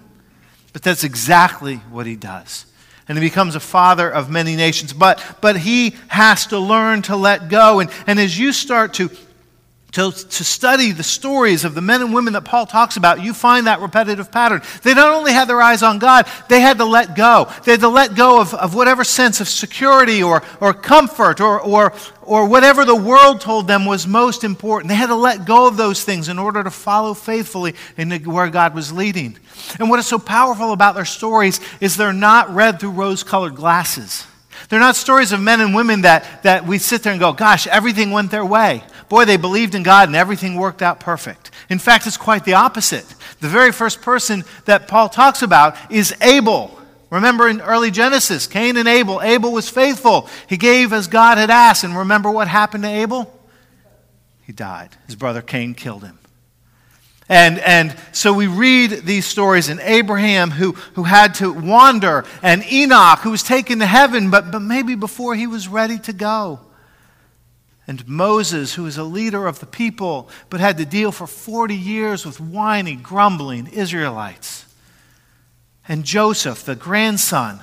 But 0.72 0.82
that's 0.82 1.04
exactly 1.04 1.76
what 1.76 2.06
he 2.06 2.16
does 2.16 2.66
and 3.10 3.18
he 3.18 3.24
becomes 3.28 3.56
a 3.56 3.60
father 3.60 4.08
of 4.08 4.30
many 4.30 4.54
nations. 4.54 4.92
But, 4.92 5.20
but 5.40 5.56
he 5.56 5.96
has 6.06 6.46
to 6.46 6.60
learn 6.60 7.02
to 7.02 7.16
let 7.16 7.48
go. 7.48 7.80
And, 7.80 7.90
and 8.06 8.20
as 8.20 8.38
you 8.38 8.52
start 8.52 8.94
to, 8.94 9.10
to, 9.92 10.12
to 10.12 10.44
study 10.44 10.92
the 10.92 11.02
stories 11.02 11.64
of 11.64 11.74
the 11.74 11.80
men 11.80 12.00
and 12.00 12.14
women 12.14 12.34
that 12.34 12.44
Paul 12.44 12.66
talks 12.66 12.96
about, 12.96 13.22
you 13.22 13.34
find 13.34 13.66
that 13.66 13.80
repetitive 13.80 14.30
pattern. 14.30 14.62
They 14.82 14.94
not 14.94 15.12
only 15.12 15.32
had 15.32 15.48
their 15.48 15.60
eyes 15.60 15.82
on 15.82 15.98
God, 15.98 16.28
they 16.48 16.60
had 16.60 16.78
to 16.78 16.84
let 16.84 17.16
go. 17.16 17.50
They 17.64 17.72
had 17.72 17.80
to 17.80 17.88
let 17.88 18.14
go 18.14 18.40
of, 18.40 18.54
of 18.54 18.74
whatever 18.74 19.02
sense 19.02 19.40
of 19.40 19.48
security 19.48 20.22
or, 20.22 20.42
or 20.60 20.72
comfort 20.72 21.40
or, 21.40 21.60
or, 21.60 21.92
or 22.22 22.46
whatever 22.46 22.84
the 22.84 22.94
world 22.94 23.40
told 23.40 23.66
them 23.66 23.84
was 23.84 24.06
most 24.06 24.44
important. 24.44 24.88
They 24.88 24.94
had 24.94 25.08
to 25.08 25.16
let 25.16 25.44
go 25.44 25.66
of 25.66 25.76
those 25.76 26.04
things 26.04 26.28
in 26.28 26.38
order 26.38 26.62
to 26.62 26.70
follow 26.70 27.14
faithfully 27.14 27.74
in 27.96 28.10
where 28.24 28.48
God 28.48 28.74
was 28.74 28.92
leading. 28.92 29.38
And 29.78 29.90
what 29.90 29.98
is 29.98 30.06
so 30.06 30.18
powerful 30.18 30.72
about 30.72 30.94
their 30.94 31.04
stories 31.04 31.60
is 31.80 31.96
they're 31.96 32.12
not 32.12 32.50
read 32.50 32.78
through 32.78 32.90
rose 32.90 33.24
colored 33.24 33.56
glasses. 33.56 34.26
They're 34.68 34.80
not 34.80 34.94
stories 34.94 35.32
of 35.32 35.40
men 35.40 35.60
and 35.60 35.74
women 35.74 36.02
that, 36.02 36.42
that 36.42 36.66
we 36.66 36.78
sit 36.78 37.02
there 37.02 37.12
and 37.12 37.20
go, 37.20 37.32
gosh, 37.32 37.66
everything 37.66 38.10
went 38.10 38.30
their 38.30 38.44
way. 38.44 38.84
Boy, 39.10 39.24
they 39.24 39.36
believed 39.36 39.74
in 39.74 39.82
God 39.82 40.08
and 40.08 40.14
everything 40.14 40.54
worked 40.54 40.82
out 40.82 41.00
perfect. 41.00 41.50
In 41.68 41.80
fact, 41.80 42.06
it's 42.06 42.16
quite 42.16 42.44
the 42.44 42.54
opposite. 42.54 43.04
The 43.40 43.48
very 43.48 43.72
first 43.72 44.02
person 44.02 44.44
that 44.66 44.86
Paul 44.86 45.08
talks 45.08 45.42
about 45.42 45.76
is 45.90 46.14
Abel. 46.22 46.78
Remember 47.10 47.48
in 47.48 47.60
early 47.60 47.90
Genesis, 47.90 48.46
Cain 48.46 48.76
and 48.76 48.86
Abel. 48.86 49.20
Abel 49.20 49.50
was 49.50 49.68
faithful. 49.68 50.28
He 50.48 50.56
gave 50.56 50.92
as 50.92 51.08
God 51.08 51.38
had 51.38 51.50
asked. 51.50 51.82
And 51.82 51.98
remember 51.98 52.30
what 52.30 52.46
happened 52.46 52.84
to 52.84 52.88
Abel? 52.88 53.36
He 54.46 54.52
died. 54.52 54.90
His 55.06 55.16
brother 55.16 55.42
Cain 55.42 55.74
killed 55.74 56.04
him. 56.04 56.20
And, 57.28 57.58
and 57.58 57.96
so 58.12 58.32
we 58.32 58.46
read 58.46 58.90
these 58.90 59.26
stories, 59.26 59.68
and 59.68 59.78
Abraham, 59.80 60.50
who, 60.50 60.72
who 60.94 61.04
had 61.04 61.34
to 61.36 61.52
wander, 61.52 62.24
and 62.42 62.64
Enoch, 62.64 63.20
who 63.20 63.30
was 63.30 63.44
taken 63.44 63.80
to 63.80 63.86
heaven, 63.86 64.30
but, 64.30 64.50
but 64.50 64.60
maybe 64.60 64.96
before 64.96 65.36
he 65.36 65.46
was 65.46 65.68
ready 65.68 65.98
to 66.00 66.12
go. 66.12 66.58
And 67.90 68.06
Moses, 68.06 68.74
who 68.74 68.84
was 68.84 68.98
a 68.98 69.02
leader 69.02 69.48
of 69.48 69.58
the 69.58 69.66
people, 69.66 70.28
but 70.48 70.60
had 70.60 70.78
to 70.78 70.84
deal 70.84 71.10
for 71.10 71.26
40 71.26 71.74
years 71.74 72.24
with 72.24 72.38
whiny, 72.38 72.94
grumbling 72.94 73.66
Israelites. 73.66 74.64
And 75.88 76.04
Joseph, 76.04 76.64
the 76.64 76.76
grandson 76.76 77.58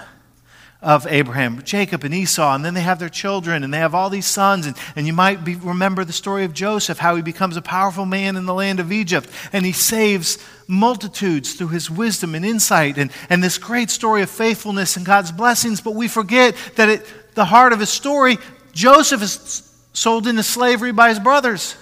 of 0.81 1.07
Abraham, 1.07 1.63
Jacob 1.63 2.03
and 2.03 2.13
Esau, 2.13 2.53
and 2.53 2.65
then 2.65 2.73
they 2.73 2.81
have 2.81 2.99
their 2.99 3.07
children, 3.07 3.63
and 3.63 3.73
they 3.73 3.77
have 3.77 3.95
all 3.95 4.09
these 4.09 4.25
sons. 4.25 4.65
And, 4.65 4.75
and 4.97 5.07
you 5.07 5.13
might 5.13 5.45
be, 5.45 5.55
remember 5.55 6.03
the 6.03 6.11
story 6.11 6.43
of 6.43 6.53
Joseph, 6.53 6.97
how 6.97 7.15
he 7.15 7.21
becomes 7.21 7.55
a 7.55 7.61
powerful 7.61 8.05
man 8.05 8.35
in 8.35 8.45
the 8.45 8.53
land 8.53 8.81
of 8.81 8.91
Egypt, 8.91 9.29
and 9.53 9.65
he 9.65 9.71
saves 9.71 10.39
multitudes 10.67 11.53
through 11.53 11.69
his 11.69 11.89
wisdom 11.89 12.35
and 12.35 12.45
insight, 12.45 12.97
and, 12.97 13.11
and 13.29 13.41
this 13.41 13.57
great 13.57 13.89
story 13.89 14.23
of 14.23 14.29
faithfulness 14.29 14.97
and 14.97 15.05
God's 15.05 15.31
blessings. 15.31 15.79
But 15.79 15.95
we 15.95 16.09
forget 16.09 16.53
that 16.75 16.89
at 16.89 17.05
the 17.33 17.45
heart 17.45 17.71
of 17.71 17.79
his 17.79 17.89
story, 17.89 18.39
Joseph 18.73 19.21
is 19.21 19.66
sold 19.97 20.27
into 20.27 20.43
slavery 20.43 20.91
by 20.91 21.09
his 21.09 21.19
brothers. 21.19 21.75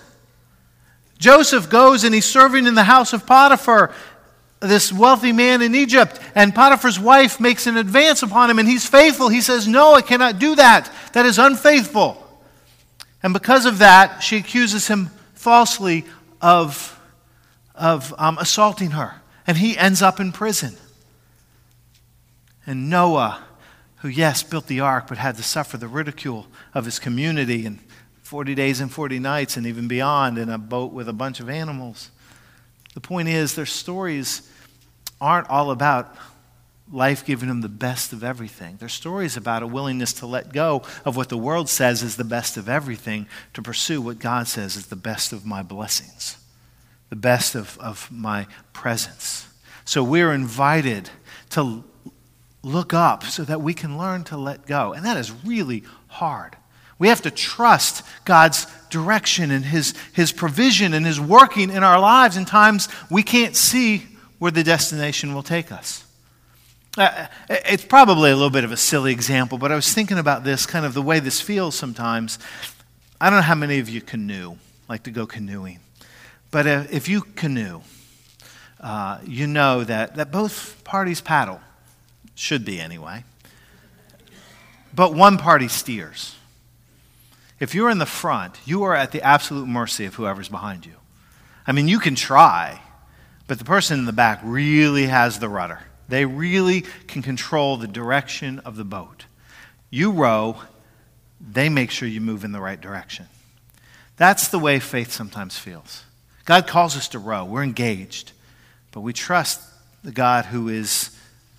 Joseph 1.20 1.70
goes 1.70 2.06
and 2.06 2.16
he's 2.16 2.26
serving 2.26 2.66
in 2.66 2.74
the 2.74 2.84
house 2.86 3.12
of 3.12 3.26
Potiphar 3.26 3.94
this 4.62 4.92
wealthy 4.92 5.34
man 5.34 5.62
in 5.62 5.76
Egypt, 5.76 6.20
and 6.34 6.56
Potiphar's 6.56 6.98
wife 6.98 7.42
makes 7.42 7.68
an 7.68 7.76
advance 7.76 8.24
upon 8.24 8.50
him, 8.50 8.58
and 8.58 8.68
he's 8.68 8.88
faithful. 8.88 9.28
He 9.28 9.42
says, 9.42 9.68
No, 9.68 9.94
I 9.94 10.02
cannot 10.02 10.40
do 10.40 10.56
that. 10.56 10.90
That 11.12 11.26
is 11.26 11.38
unfaithful. 11.38 12.26
And 13.22 13.34
because 13.34 13.66
of 13.66 13.80
that, 13.80 14.24
she 14.24 14.38
accuses 14.38 14.88
him 14.88 15.08
falsely 15.34 16.06
of, 16.42 16.98
of 17.76 18.14
um, 18.18 18.38
assaulting 18.40 18.92
her, 18.92 19.16
and 19.46 19.58
he 19.58 19.78
ends 19.78 20.02
up 20.02 20.22
in 20.22 20.32
prison. 20.32 20.78
And 22.66 22.90
Noah, 22.90 23.44
who, 23.98 24.08
yes, 24.08 24.42
built 24.42 24.68
the 24.68 24.80
ark, 24.80 25.08
but 25.10 25.18
had 25.18 25.36
to 25.36 25.44
suffer 25.44 25.76
the 25.76 25.90
ridicule 25.90 26.48
of 26.74 26.86
his 26.86 26.98
community 26.98 27.66
and 27.66 27.85
40 28.26 28.56
days 28.56 28.82
and 28.82 28.92
40 28.92 29.20
nights 29.20 29.56
and 29.56 29.68
even 29.68 29.88
beyond 29.88 30.40
in 30.40 30.50
a 30.50 30.58
boat 30.58 30.92
with 30.92 31.08
a 31.08 31.14
bunch 31.14 31.40
of 31.40 31.48
animals. 31.48 32.10
The 32.96 33.00
point 33.00 33.28
is, 33.28 33.54
their 33.54 33.68
stories 33.68 34.50
aren't 35.22 35.48
all 35.48 35.70
about 35.70 36.16
life 36.92 37.24
giving 37.24 37.50
them 37.50 37.62
the 37.62 37.70
best 37.70 38.14
of 38.14 38.24
everything. 38.24 38.78
Their 38.78 38.90
stories 38.90 39.38
about 39.38 39.62
a 39.62 39.68
willingness 39.68 40.12
to 40.14 40.26
let 40.26 40.52
go 40.52 40.82
of 41.06 41.16
what 41.16 41.30
the 41.30 41.38
world 41.38 41.70
says 41.70 42.02
is 42.02 42.18
the 42.18 42.24
best 42.24 42.58
of 42.58 42.68
everything 42.68 43.28
to 43.54 43.62
pursue 43.62 44.02
what 44.02 44.18
God 44.18 44.48
says 44.48 44.76
is 44.76 44.88
the 44.88 44.96
best 44.96 45.32
of 45.32 45.46
my 45.46 45.62
blessings, 45.62 46.38
the 47.10 47.16
best 47.16 47.54
of, 47.54 47.78
of 47.78 48.12
my 48.12 48.48
presence. 48.74 49.48
So 49.84 50.04
we're 50.04 50.34
invited 50.34 51.12
to 51.52 51.84
look 52.64 52.92
up 52.92 53.24
so 53.24 53.44
that 53.44 53.62
we 53.62 53.76
can 53.76 54.00
learn 54.00 54.24
to 54.26 54.38
let 54.38 54.66
go. 54.66 54.94
And 54.94 55.06
that 55.06 55.16
is 55.18 55.32
really 55.46 55.84
hard. 56.08 56.56
We 56.98 57.10
have 57.10 57.22
to 57.24 57.32
trust 57.32 58.04
God's 58.24 58.68
direction 58.90 59.52
and 59.52 59.66
his, 59.66 59.94
his 60.14 60.32
provision 60.32 60.94
and 60.94 61.06
His 61.06 61.20
working 61.20 61.70
in 61.70 61.84
our 61.84 62.00
lives 62.00 62.38
in 62.38 62.46
times 62.46 62.88
we 63.12 63.24
can't 63.24 63.56
see 63.56 64.08
where 64.40 64.52
the 64.52 64.64
destination 64.64 65.34
will 65.34 65.44
take 65.44 65.72
us. 65.72 66.06
Uh, 66.98 67.28
it's 67.50 67.84
probably 67.84 68.32
a 68.32 68.36
little 68.36 68.50
bit 68.50 68.64
of 68.64 68.72
a 68.72 68.78
silly 68.78 69.12
example, 69.12 69.58
but 69.58 69.70
I 69.70 69.76
was 69.76 69.92
thinking 69.92 70.18
about 70.18 70.46
this, 70.46 70.66
kind 70.66 70.86
of 70.86 70.94
the 70.94 71.02
way 71.02 71.20
this 71.20 71.42
feels 71.42 71.76
sometimes. 71.76 72.40
I 73.20 73.30
don't 73.30 73.40
know 73.40 73.44
how 73.44 73.56
many 73.56 73.80
of 73.80 73.90
you 73.90 74.00
canoe, 74.00 74.56
like 74.88 75.04
to 75.04 75.12
go 75.12 75.26
canoeing. 75.26 75.80
But 76.52 76.68
uh, 76.68 76.84
if 76.90 77.10
you 77.10 77.22
canoe, 77.22 77.82
uh, 78.80 79.20
you 79.26 79.46
know 79.46 79.84
that, 79.84 80.16
that 80.16 80.32
both 80.32 80.82
parties 80.86 81.20
paddle. 81.20 81.60
Should 82.34 82.64
be, 82.64 82.80
anyway. 82.80 83.26
But 84.94 85.14
one 85.14 85.38
party 85.38 85.68
steers. 85.68 86.36
If 87.60 87.74
you're 87.74 87.90
in 87.90 88.00
the 88.00 88.06
front, 88.06 88.60
you 88.66 88.84
are 88.84 88.96
at 88.96 89.12
the 89.12 89.22
absolute 89.22 89.68
mercy 89.68 90.06
of 90.06 90.16
whoever's 90.16 90.50
behind 90.50 90.86
you. 90.86 90.96
I 91.66 91.72
mean, 91.72 91.88
you 91.88 92.00
can 92.00 92.16
try, 92.16 92.82
but 93.48 93.60
the 93.60 93.66
person 93.66 94.00
in 94.00 94.06
the 94.06 94.14
back 94.14 94.42
really 94.44 95.08
has 95.08 95.40
the 95.40 95.50
rudder. 95.50 95.80
They 96.08 96.26
really 96.26 96.82
can 97.08 97.22
control 97.22 97.78
the 97.78 97.88
direction 97.88 98.60
of 98.60 98.76
the 98.76 98.84
boat. 98.84 99.26
You 99.90 100.12
row, 100.12 100.58
they 101.40 101.70
make 101.70 101.92
sure 101.92 102.08
you 102.08 102.22
move 102.22 102.44
in 102.44 102.52
the 102.52 102.62
right 102.62 102.80
direction. 102.80 103.28
That's 104.18 104.50
the 104.50 104.60
way 104.60 104.80
faith 104.80 105.12
sometimes 105.12 105.58
feels. 105.58 106.04
God 106.46 106.68
calls 106.68 106.96
us 106.96 107.08
to 107.10 107.20
row, 107.20 107.44
we're 107.44 107.64
engaged, 107.64 108.34
but 108.92 109.02
we 109.02 109.14
trust 109.14 109.62
the 110.04 110.12
God 110.12 110.46
who 110.46 110.70
is 110.70 111.10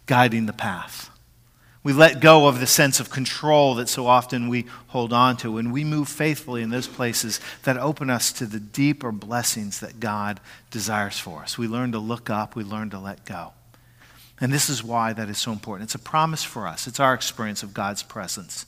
guiding 0.07 0.47
the 0.47 0.53
path. 0.53 1.11
We 1.87 1.93
let 1.93 2.19
go 2.19 2.49
of 2.49 2.59
the 2.59 2.67
sense 2.67 2.99
of 2.99 3.11
control 3.11 3.77
that 3.77 3.89
so 3.89 4.09
often 4.09 4.49
we 4.49 4.67
hold 4.89 5.13
on 5.13 5.37
to, 5.37 5.57
and 5.57 5.73
we 5.73 5.85
move 5.85 6.09
faithfully 6.09 6.63
in 6.63 6.71
those 6.71 6.89
places 6.89 7.39
that 7.63 7.77
open 7.77 8.11
us 8.11 8.33
to 8.33 8.47
the 8.47 8.59
deeper 8.59 9.13
blessings 9.13 9.79
that 9.79 10.01
God 10.01 10.41
desires 10.73 11.21
for 11.21 11.43
us. 11.43 11.57
We 11.57 11.69
learn 11.69 11.93
to 11.93 12.01
look 12.01 12.29
up, 12.29 12.57
we 12.57 12.65
learn 12.65 12.91
to 12.91 12.99
let 12.99 13.25
go. 13.25 13.53
And 14.41 14.53
this 14.53 14.69
is 14.69 14.83
why 14.83 15.13
that 15.13 15.29
is 15.29 15.39
so 15.39 15.53
important. 15.53 15.87
It's 15.87 15.95
a 15.95 16.01
promise 16.01 16.43
for 16.43 16.67
us, 16.67 16.89
it's 16.89 16.99
our 16.99 17.15
experience 17.15 17.63
of 17.63 17.73
God's 17.73 18.03
presence. 18.03 18.67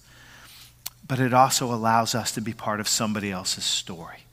But 1.08 1.18
it 1.18 1.34
also 1.34 1.74
allows 1.74 2.14
us 2.14 2.30
to 2.30 2.40
be 2.40 2.52
part 2.52 2.78
of 2.78 2.86
somebody 2.86 3.32
else's 3.32 3.64
story. 3.64 4.27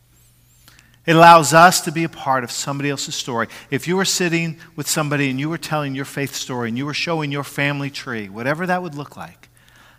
It 1.06 1.16
allows 1.16 1.54
us 1.54 1.82
to 1.82 1.92
be 1.92 2.04
a 2.04 2.10
part 2.10 2.44
of 2.44 2.52
somebody 2.52 2.90
else's 2.90 3.16
story. 3.16 3.48
If 3.70 3.88
you 3.88 3.96
were 3.96 4.06
sitting 4.06 4.58
with 4.76 4.90
somebody 4.90 5.30
and 5.30 5.40
you 5.40 5.50
were 5.50 5.58
telling 5.58 5.94
your 5.94 6.06
faith 6.06 6.34
story 6.34 6.70
and 6.70 6.78
you 6.78 6.86
were 6.86 6.96
showing 6.96 7.32
your 7.32 7.44
family 7.44 7.92
tree, 7.92 8.28
whatever 8.28 8.66
that 8.66 8.82
would 8.82 8.96
look 8.96 9.16
like, 9.16 9.50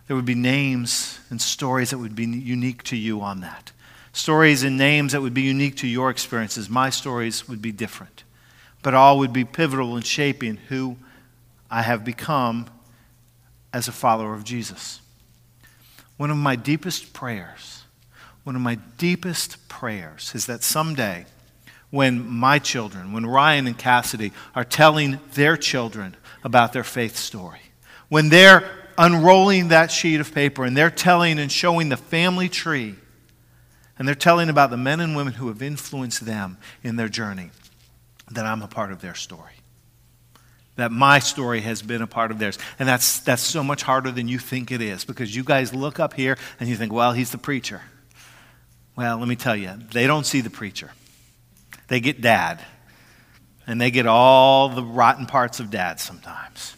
there 0.07 0.17
would 0.17 0.25
be 0.25 0.35
names 0.35 1.21
and 1.31 1.41
stories 1.41 1.91
that 1.91 1.99
would 1.99 2.17
be 2.17 2.25
unique 2.25 2.83
to 2.85 2.97
you 2.97 3.21
on 3.21 3.41
that. 3.41 3.73
Stories 4.13 4.63
and 4.63 4.77
names 4.77 5.13
that 5.13 5.21
would 5.21 5.35
be 5.35 5.43
unique 5.43 5.77
to 5.77 5.87
your 5.87 6.11
experiences. 6.11 6.69
My 6.69 6.91
stories 6.91 7.49
would 7.49 7.63
be 7.63 7.73
different, 7.73 8.25
but 8.83 8.95
all 8.95 9.19
would 9.19 9.33
be 9.33 9.45
pivotal 9.45 9.97
in 9.97 10.03
shaping 10.03 10.57
who 10.69 10.97
I 11.71 11.83
have 11.83 12.05
become 12.05 12.67
as 13.73 13.87
a 13.87 13.93
follower 13.93 14.35
of 14.35 14.43
Jesus. 14.43 15.01
One 16.17 16.31
of 16.31 16.37
my 16.37 16.57
deepest 16.57 17.13
prayers 17.13 17.76
one 18.47 18.55
of 18.55 18.63
my 18.63 18.77
deepest 18.97 19.69
prayers 19.69 20.31
is 20.33 20.47
that 20.47 20.63
someday, 20.63 21.27
when 21.91 22.25
my 22.25 22.61
children, 22.61 23.13
when 23.13 23.27
Ryan 23.27 23.67
and 23.67 23.77
Cassidy 23.77 24.31
are 24.55 24.63
telling 24.63 25.19
their 25.35 25.57
children 25.57 26.15
about 26.45 26.73
their 26.73 26.85
faith 26.85 27.17
story, 27.17 27.59
when 28.09 28.29
they're 28.29 28.71
unrolling 28.97 29.69
that 29.69 29.91
sheet 29.91 30.21
of 30.21 30.33
paper 30.33 30.65
and 30.65 30.77
they're 30.77 30.91
telling 30.91 31.41
and 31.41 31.51
showing 31.51 31.89
the 31.89 31.97
family 31.97 32.49
tree, 32.49 32.95
and 33.99 34.07
they're 34.07 34.15
telling 34.15 34.49
about 34.49 34.71
the 34.71 34.77
men 34.77 35.01
and 35.01 35.17
women 35.17 35.33
who 35.33 35.49
have 35.49 35.61
influenced 35.61 36.25
them 36.25 36.57
in 36.85 36.95
their 36.95 37.09
journey, 37.09 37.51
that 38.31 38.47
I'm 38.47 38.63
a 38.63 38.69
part 38.69 38.93
of 38.93 39.01
their 39.01 39.17
story. 39.17 39.55
That 40.77 40.93
my 40.93 41.19
story 41.19 41.63
has 41.63 41.83
been 41.83 42.01
a 42.01 42.07
part 42.07 42.31
of 42.31 42.39
theirs. 42.39 42.61
And 42.79 42.89
that's, 42.89 43.19
that's 43.19 43.43
so 43.43 43.65
much 43.65 43.83
harder 43.83 44.13
than 44.13 44.29
you 44.29 44.39
think 44.39 44.71
it 44.71 44.81
is 44.81 45.05
because 45.05 45.35
you 45.35 45.43
guys 45.43 45.75
look 45.75 45.99
up 45.99 46.15
here 46.15 46.39
and 46.61 46.69
you 46.69 46.77
think, 46.77 46.93
well, 46.93 47.13
he's 47.13 47.33
the 47.33 47.39
preacher. 47.39 47.83
Well, 48.97 49.19
let 49.19 49.29
me 49.29 49.37
tell 49.37 49.55
you, 49.55 49.73
they 49.93 50.07
don't 50.07 50.25
see 50.25 50.41
the 50.41 50.51
preacher. 50.51 50.91
They 51.89 52.01
get 52.01 52.21
dad. 52.21 52.65
And 53.67 53.81
they 53.81 53.91
get 53.91 54.07
all 54.07 54.69
the 54.71 54.83
rotten 54.83 55.27
parts 55.27 55.61
of 55.61 55.71
dad 55.71 56.01
sometimes. 56.01 56.77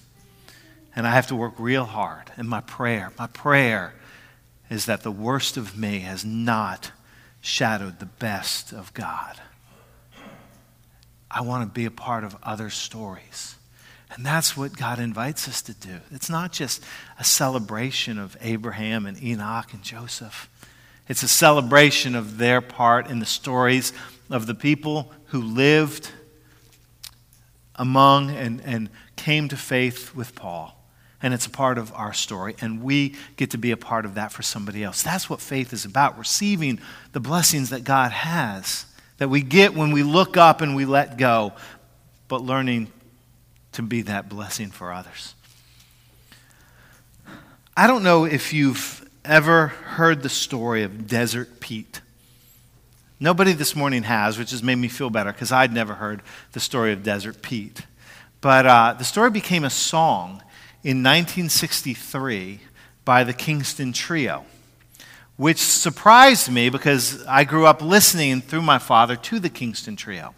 And 0.97 1.07
I 1.07 1.11
have 1.11 1.29
to 1.29 1.37
work 1.37 1.55
real 1.59 1.85
hard. 1.85 2.33
And 2.37 2.49
my 2.49 2.61
prayer, 2.61 3.13
my 3.19 3.29
prayer 3.29 3.95
is 4.69 4.87
that 4.87 5.03
the 5.03 5.13
worst 5.13 5.57
of 5.57 5.79
me 5.79 6.01
has 6.01 6.25
not 6.25 6.91
shadowed 7.41 8.01
the 8.01 8.07
best 8.07 8.73
of 8.73 8.93
God. 8.95 9.41
I 11.31 11.43
want 11.43 11.69
to 11.69 11.73
be 11.73 11.85
a 11.85 11.91
part 11.91 12.25
of 12.25 12.37
other 12.43 12.71
stories. 12.71 13.55
And 14.11 14.25
that's 14.25 14.57
what 14.57 14.77
God 14.77 14.99
invites 14.99 15.47
us 15.47 15.61
to 15.63 15.75
do. 15.75 15.99
It's 16.11 16.31
not 16.31 16.53
just 16.53 16.83
a 17.19 17.25
celebration 17.25 18.19
of 18.19 18.37
Abraham 18.41 19.07
and 19.07 19.23
Enoch 19.23 19.73
and 19.75 19.83
Joseph. 19.83 20.49
It's 21.09 21.23
a 21.23 21.29
celebration 21.29 22.15
of 22.15 22.37
their 22.39 22.61
part 22.61 23.09
in 23.09 23.19
the 23.19 23.27
stories 23.27 23.93
of 24.31 24.47
the 24.47 24.55
people 24.55 25.11
who 25.27 25.41
lived 25.41 26.11
among 27.77 28.31
and, 28.31 28.61
and 28.65 28.91
came 29.17 29.49
to 29.49 29.57
faith 29.57 30.15
with 30.15 30.35
Paul. 30.35 30.75
And 31.23 31.35
it's 31.35 31.47
a 31.47 31.51
part 31.51 31.79
of 31.79 31.93
our 31.95 32.13
story, 32.13 32.55
and 32.61 32.81
we 32.81 33.17
get 33.37 33.51
to 33.51 33.59
be 33.59 33.73
a 33.73 33.77
part 33.77 34.05
of 34.05 34.15
that 34.15 34.31
for 34.31 34.43
somebody 34.43 34.85
else. 34.85 35.03
That's 35.03 35.29
what 35.29 35.41
faith 35.41 35.73
is 35.73 35.85
about 35.85 36.17
receiving 36.17 36.79
the 37.13 37.19
blessings 37.19 37.71
that 37.71 37.83
God 37.83 38.13
has, 38.13 38.87
that 39.17 39.29
we 39.29 39.43
get 39.43 39.75
when 39.75 39.91
we 39.91 40.05
look 40.05 40.37
up 40.37 40.61
and 40.61 40.77
we 40.77 40.85
let 40.85 41.17
go, 41.17 41.55
but 42.29 42.43
learning 42.43 42.93
to 43.73 43.83
be 43.83 44.03
that 44.03 44.29
blessing 44.29 44.71
for 44.71 44.93
others. 44.93 45.35
I 47.77 47.89
don't 47.89 48.05
know 48.05 48.25
if 48.25 48.53
you've 48.53 49.08
ever 49.29 49.69
heard 49.69 50.23
the 50.23 50.29
story 50.29 50.83
of 50.83 51.07
Desert 51.07 51.61
Pete? 51.61 52.01
Nobody 53.21 53.53
this 53.53 53.77
morning 53.77 54.05
has, 54.05 54.39
which 54.39 54.53
has 54.53 54.63
made 54.63 54.77
me 54.77 54.89
feel 54.89 55.11
better 55.11 55.33
because 55.33 55.53
I'd 55.53 55.73
never 55.73 55.95
heard 55.95 56.23
the 56.53 56.61
story 56.61 56.93
of 56.93 57.03
Desert 57.03 57.43
Pete. 57.43 57.83
But 58.41 58.67
uh, 58.67 58.95
the 58.97 59.05
story 59.05 59.31
became 59.31 59.65
a 59.65 59.71
song 59.71 60.43
in 60.83 61.03
1963 61.03 62.61
by 63.05 63.23
the 63.25 63.35
Kingston 63.35 63.93
Trio, 63.93 64.47
which 65.37 65.59
surprised 65.59 66.51
me 66.51 66.71
because 66.71 67.27
I 67.27 67.45
grew 67.45 67.67
up 67.67 67.83
listening 67.83 68.41
through 68.41 68.63
my 68.63 68.79
father 68.79 69.17
to 69.17 69.39
the 69.39 69.51
Kingston 69.51 69.97
Trio. 69.97 70.35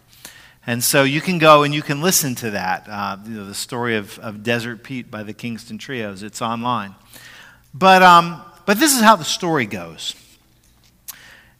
And 0.67 0.83
so 0.83 1.03
you 1.03 1.21
can 1.21 1.37
go 1.37 1.63
and 1.63 1.73
you 1.73 1.81
can 1.81 2.01
listen 2.01 2.35
to 2.35 2.51
that, 2.51 2.87
uh, 2.89 3.17
you 3.25 3.37
know, 3.37 3.45
the 3.45 3.55
story 3.55 3.95
of, 3.95 4.19
of 4.19 4.43
Desert 4.43 4.83
Pete 4.83 5.09
by 5.09 5.23
the 5.23 5.33
Kingston 5.33 5.77
Trios. 5.77 6.23
It's 6.23 6.41
online. 6.41 6.95
But 7.73 8.03
um, 8.03 8.43
but 8.71 8.79
this 8.79 8.95
is 8.95 9.01
how 9.01 9.17
the 9.17 9.25
story 9.25 9.65
goes 9.65 10.15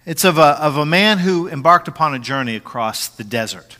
it's 0.06 0.24
of 0.24 0.38
a, 0.38 0.64
of 0.64 0.78
a 0.78 0.86
man 0.86 1.18
who 1.18 1.50
embarked 1.50 1.90
upon 1.90 2.14
a 2.14 2.20
journey 2.20 2.56
across 2.56 3.10
the 3.10 3.26
desert. 3.26 3.76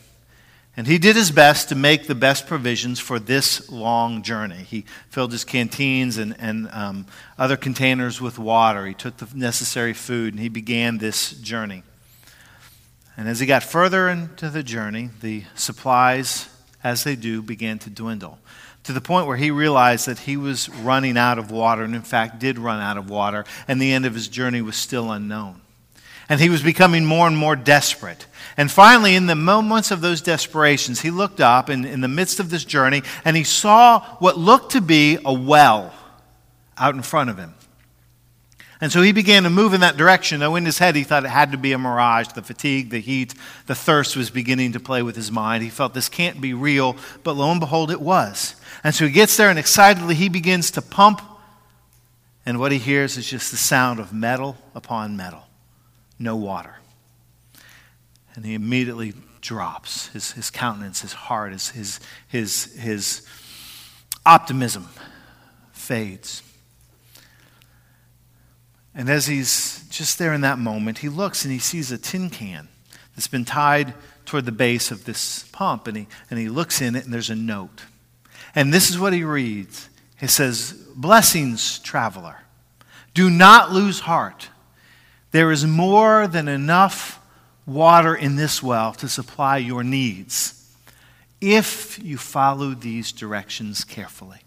And 0.76 0.86
he 0.86 0.98
did 0.98 1.16
his 1.16 1.30
best 1.30 1.70
to 1.70 1.74
make 1.74 2.06
the 2.06 2.14
best 2.14 2.46
provisions 2.46 3.00
for 3.00 3.18
this 3.18 3.70
long 3.70 4.22
journey. 4.22 4.64
He 4.68 4.84
filled 5.08 5.32
his 5.32 5.44
canteens 5.44 6.18
and, 6.18 6.36
and 6.38 6.68
um, 6.72 7.06
other 7.38 7.56
containers 7.56 8.20
with 8.20 8.38
water. 8.38 8.84
He 8.84 8.92
took 8.92 9.16
the 9.16 9.26
necessary 9.34 9.94
food 9.94 10.34
and 10.34 10.40
he 10.42 10.50
began 10.50 10.98
this 10.98 11.30
journey. 11.30 11.84
And 13.16 13.30
as 13.30 13.40
he 13.40 13.46
got 13.46 13.62
further 13.62 14.10
into 14.10 14.50
the 14.50 14.62
journey, 14.62 15.08
the 15.22 15.44
supplies, 15.54 16.50
as 16.84 17.02
they 17.02 17.16
do, 17.16 17.40
began 17.40 17.78
to 17.78 17.88
dwindle 17.88 18.38
to 18.84 18.92
the 18.92 19.00
point 19.00 19.26
where 19.26 19.36
he 19.36 19.50
realized 19.50 20.06
that 20.06 20.20
he 20.20 20.36
was 20.36 20.68
running 20.68 21.16
out 21.16 21.38
of 21.38 21.50
water, 21.50 21.82
and 21.82 21.94
in 21.94 22.02
fact 22.02 22.38
did 22.38 22.58
run 22.58 22.80
out 22.80 22.96
of 22.96 23.08
water, 23.08 23.44
and 23.68 23.80
the 23.80 23.92
end 23.92 24.06
of 24.06 24.14
his 24.14 24.28
journey 24.28 24.60
was 24.60 24.76
still 24.76 25.12
unknown. 25.12 25.60
And 26.28 26.40
he 26.40 26.48
was 26.48 26.62
becoming 26.62 27.04
more 27.04 27.26
and 27.26 27.36
more 27.36 27.56
desperate. 27.56 28.26
And 28.56 28.70
finally, 28.70 29.14
in 29.14 29.26
the 29.26 29.34
moments 29.34 29.90
of 29.90 30.00
those 30.00 30.20
desperations, 30.20 31.00
he 31.00 31.10
looked 31.10 31.40
up 31.40 31.68
in, 31.68 31.84
in 31.84 32.00
the 32.00 32.08
midst 32.08 32.40
of 32.40 32.48
this 32.48 32.64
journey 32.64 33.02
and 33.24 33.36
he 33.36 33.44
saw 33.44 34.00
what 34.16 34.38
looked 34.38 34.72
to 34.72 34.80
be 34.80 35.18
a 35.24 35.32
well 35.32 35.92
out 36.78 36.94
in 36.94 37.02
front 37.02 37.28
of 37.28 37.38
him. 37.38 37.54
And 38.82 38.90
so 38.90 39.00
he 39.00 39.12
began 39.12 39.44
to 39.44 39.50
move 39.50 39.74
in 39.74 39.82
that 39.82 39.96
direction, 39.96 40.40
though 40.40 40.56
in 40.56 40.66
his 40.66 40.78
head 40.78 40.96
he 40.96 41.04
thought 41.04 41.24
it 41.24 41.30
had 41.30 41.52
to 41.52 41.56
be 41.56 41.72
a 41.72 41.78
mirage. 41.78 42.26
The 42.34 42.42
fatigue, 42.42 42.90
the 42.90 42.98
heat, 42.98 43.32
the 43.66 43.76
thirst 43.76 44.16
was 44.16 44.28
beginning 44.28 44.72
to 44.72 44.80
play 44.80 45.04
with 45.04 45.14
his 45.14 45.30
mind. 45.30 45.62
He 45.62 45.70
felt 45.70 45.94
this 45.94 46.08
can't 46.08 46.40
be 46.40 46.52
real, 46.52 46.96
but 47.22 47.36
lo 47.36 47.48
and 47.52 47.60
behold, 47.60 47.92
it 47.92 48.00
was. 48.00 48.56
And 48.82 48.92
so 48.92 49.06
he 49.06 49.12
gets 49.12 49.36
there 49.36 49.50
and 49.50 49.58
excitedly 49.58 50.16
he 50.16 50.28
begins 50.28 50.72
to 50.72 50.82
pump, 50.82 51.22
and 52.44 52.58
what 52.58 52.72
he 52.72 52.78
hears 52.78 53.16
is 53.16 53.30
just 53.30 53.52
the 53.52 53.56
sound 53.56 54.00
of 54.00 54.12
metal 54.12 54.56
upon 54.74 55.16
metal, 55.16 55.44
no 56.18 56.34
water. 56.34 56.74
And 58.34 58.44
he 58.44 58.54
immediately 58.54 59.14
drops. 59.40 60.08
His, 60.08 60.32
his 60.32 60.50
countenance, 60.50 61.02
his 61.02 61.12
heart, 61.12 61.52
his, 61.52 61.68
his, 61.68 62.00
his, 62.26 62.74
his 62.74 63.24
optimism 64.26 64.88
fades. 65.70 66.42
And 68.94 69.08
as 69.08 69.26
he's 69.26 69.86
just 69.88 70.18
there 70.18 70.34
in 70.34 70.42
that 70.42 70.58
moment, 70.58 70.98
he 70.98 71.08
looks 71.08 71.44
and 71.44 71.52
he 71.52 71.58
sees 71.58 71.90
a 71.90 71.98
tin 71.98 72.28
can 72.30 72.68
that's 73.14 73.28
been 73.28 73.44
tied 73.44 73.94
toward 74.26 74.44
the 74.44 74.52
base 74.52 74.90
of 74.90 75.04
this 75.04 75.44
pump. 75.52 75.86
And 75.86 75.96
he, 75.96 76.06
and 76.30 76.38
he 76.38 76.48
looks 76.48 76.80
in 76.80 76.94
it, 76.94 77.04
and 77.04 77.12
there's 77.12 77.30
a 77.30 77.34
note. 77.34 77.82
And 78.54 78.72
this 78.72 78.90
is 78.90 78.98
what 78.98 79.12
he 79.12 79.24
reads 79.24 79.88
He 80.18 80.26
says, 80.26 80.72
Blessings, 80.94 81.78
traveler. 81.78 82.38
Do 83.14 83.28
not 83.28 83.72
lose 83.72 84.00
heart. 84.00 84.48
There 85.30 85.50
is 85.50 85.66
more 85.66 86.26
than 86.26 86.48
enough 86.48 87.18
water 87.66 88.14
in 88.14 88.36
this 88.36 88.62
well 88.62 88.92
to 88.94 89.08
supply 89.08 89.58
your 89.58 89.84
needs. 89.84 90.58
if 91.40 91.98
you 92.02 92.16
follow 92.16 92.72
these 92.72 93.10
directions 93.10 93.82
carefully. 93.82 94.38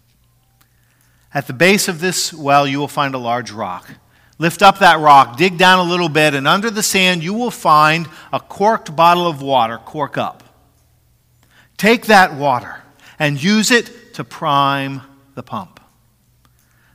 At 1.34 1.46
the 1.46 1.52
base 1.52 1.88
of 1.88 2.00
this 2.00 2.32
well, 2.32 2.66
you 2.66 2.78
will 2.78 2.88
find 2.88 3.14
a 3.14 3.18
large 3.18 3.50
rock. 3.50 3.90
Lift 4.38 4.62
up 4.62 4.80
that 4.80 5.00
rock, 5.00 5.38
dig 5.38 5.56
down 5.56 5.86
a 5.86 5.90
little 5.90 6.10
bit, 6.10 6.34
and 6.34 6.46
under 6.46 6.70
the 6.70 6.82
sand, 6.82 7.22
you 7.22 7.32
will 7.32 7.50
find 7.50 8.06
a 8.32 8.40
corked 8.40 8.94
bottle 8.94 9.26
of 9.26 9.40
water, 9.40 9.78
cork 9.78 10.18
up. 10.18 10.42
Take 11.78 12.06
that 12.06 12.34
water 12.34 12.82
and 13.18 13.42
use 13.42 13.70
it 13.70 14.14
to 14.14 14.24
prime 14.24 15.00
the 15.34 15.42
pump. 15.42 15.80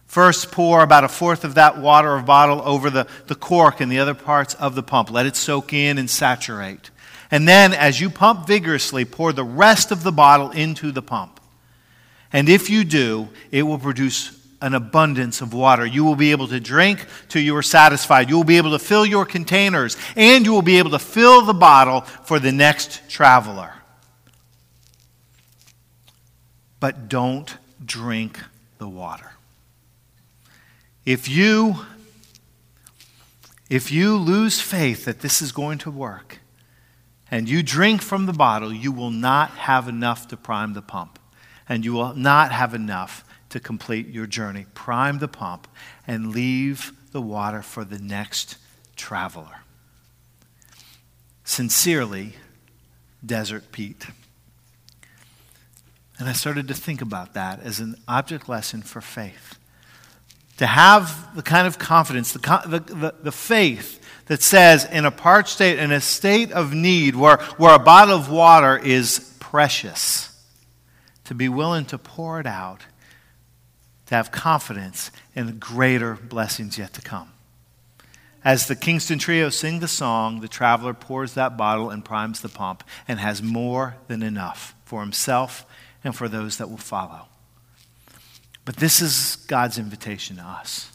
First, 0.05 0.51
pour 0.51 0.83
about 0.83 1.03
a 1.03 1.07
fourth 1.07 1.43
of 1.43 1.55
that 1.55 1.79
water 1.79 2.15
or 2.15 2.21
bottle 2.21 2.61
over 2.63 2.89
the, 2.89 3.07
the 3.27 3.35
cork 3.35 3.79
and 3.79 3.91
the 3.91 3.99
other 3.99 4.13
parts 4.13 4.53
of 4.55 4.75
the 4.75 4.83
pump. 4.83 5.09
Let 5.09 5.25
it 5.25 5.35
soak 5.35 5.71
in 5.71 5.97
and 5.97 6.09
saturate. 6.09 6.89
And 7.31 7.47
then, 7.47 7.73
as 7.73 8.01
you 8.01 8.09
pump 8.09 8.45
vigorously, 8.45 9.05
pour 9.05 9.31
the 9.31 9.43
rest 9.45 9.89
of 9.89 10.03
the 10.03 10.11
bottle 10.11 10.51
into 10.51 10.91
the 10.91 11.01
pump. 11.01 11.39
And 12.33 12.49
if 12.49 12.69
you 12.69 12.83
do, 12.83 13.29
it 13.51 13.63
will 13.63 13.79
produce 13.79 14.37
an 14.61 14.75
abundance 14.75 15.41
of 15.41 15.53
water. 15.53 15.85
You 15.85 16.03
will 16.03 16.15
be 16.15 16.31
able 16.31 16.47
to 16.47 16.59
drink 16.59 17.05
till 17.29 17.41
you 17.41 17.55
are 17.55 17.63
satisfied. 17.63 18.29
You 18.29 18.37
will 18.37 18.43
be 18.43 18.57
able 18.57 18.71
to 18.71 18.79
fill 18.79 19.05
your 19.05 19.25
containers, 19.25 19.97
and 20.15 20.45
you 20.45 20.53
will 20.53 20.61
be 20.61 20.77
able 20.77 20.91
to 20.91 20.99
fill 20.99 21.41
the 21.41 21.53
bottle 21.53 22.01
for 22.01 22.39
the 22.39 22.51
next 22.51 23.09
traveler. 23.09 23.73
But 26.79 27.09
don't 27.09 27.57
drink 27.83 28.39
the 28.77 28.87
water. 28.87 29.31
If 31.05 31.27
you 31.27 31.85
if 33.69 33.89
you 33.89 34.17
lose 34.17 34.59
faith 34.59 35.05
that 35.05 35.21
this 35.21 35.41
is 35.41 35.53
going 35.53 35.77
to 35.79 35.89
work 35.89 36.39
and 37.31 37.47
you 37.47 37.63
drink 37.63 38.01
from 38.01 38.25
the 38.25 38.33
bottle, 38.33 38.73
you 38.73 38.91
will 38.91 39.11
not 39.11 39.51
have 39.51 39.87
enough 39.87 40.27
to 40.27 40.35
prime 40.35 40.73
the 40.73 40.81
pump. 40.81 41.17
And 41.69 41.85
you 41.85 41.93
will 41.93 42.13
not 42.13 42.51
have 42.51 42.73
enough 42.73 43.23
to 43.51 43.59
complete 43.59 44.07
your 44.07 44.25
journey. 44.25 44.65
Prime 44.73 45.19
the 45.19 45.27
pump 45.27 45.67
and 46.05 46.31
leave 46.31 46.91
the 47.11 47.21
water 47.21 47.61
for 47.61 47.85
the 47.85 47.99
next 47.99 48.57
traveler. 48.95 49.61
Sincerely, 51.43 52.33
Desert 53.25 53.71
Pete. 53.71 54.07
And 56.17 56.27
I 56.27 56.33
started 56.33 56.67
to 56.67 56.73
think 56.73 57.01
about 57.01 57.33
that 57.33 57.61
as 57.61 57.79
an 57.79 57.95
object 58.07 58.47
lesson 58.47 58.81
for 58.81 59.01
faith 59.01 59.57
to 60.61 60.67
have 60.67 61.35
the 61.35 61.41
kind 61.41 61.65
of 61.65 61.79
confidence, 61.79 62.33
the, 62.33 62.39
the, 62.39 63.15
the, 63.23 63.31
faith 63.31 63.99
that 64.27 64.43
says, 64.43 64.85
in 64.85 65.05
a 65.05 65.11
parched 65.11 65.49
state, 65.49 65.79
in 65.79 65.91
a 65.91 65.99
state 65.99 66.51
of 66.51 66.71
need 66.71 67.15
where, 67.15 67.37
where 67.57 67.73
a 67.73 67.79
bottle 67.79 68.15
of 68.15 68.29
water 68.29 68.77
is 68.77 69.35
precious, 69.39 70.29
to 71.23 71.33
be 71.33 71.49
willing 71.49 71.85
to 71.85 71.97
pour 71.97 72.39
it 72.39 72.45
out, 72.45 72.81
to 74.11 74.15
have 74.17 74.29
confidence 74.29 75.09
in 75.37 75.45
the 75.45 75.53
greater 75.53 76.15
blessings 76.15 76.77
yet 76.77 76.91
to 76.91 77.01
come. 77.01 77.31
As 78.43 78.67
the 78.67 78.75
Kingston 78.75 79.19
Trio 79.19 79.47
sing 79.47 79.79
the 79.79 79.87
song, 79.87 80.41
the 80.41 80.49
traveler 80.49 80.93
pours 80.93 81.35
that 81.35 81.55
bottle 81.55 81.89
and 81.89 82.03
primes 82.03 82.41
the 82.41 82.49
pump 82.49 82.83
and 83.07 83.21
has 83.21 83.41
more 83.41 83.95
than 84.09 84.21
enough 84.21 84.75
for 84.83 84.99
himself 84.99 85.65
and 86.03 86.13
for 86.13 86.27
those 86.27 86.57
that 86.57 86.69
will 86.69 86.75
follow. 86.75 87.29
But 88.65 88.75
this 88.75 89.01
is 89.01 89.37
God's 89.47 89.77
invitation 89.77 90.35
to 90.35 90.43
us. 90.43 90.91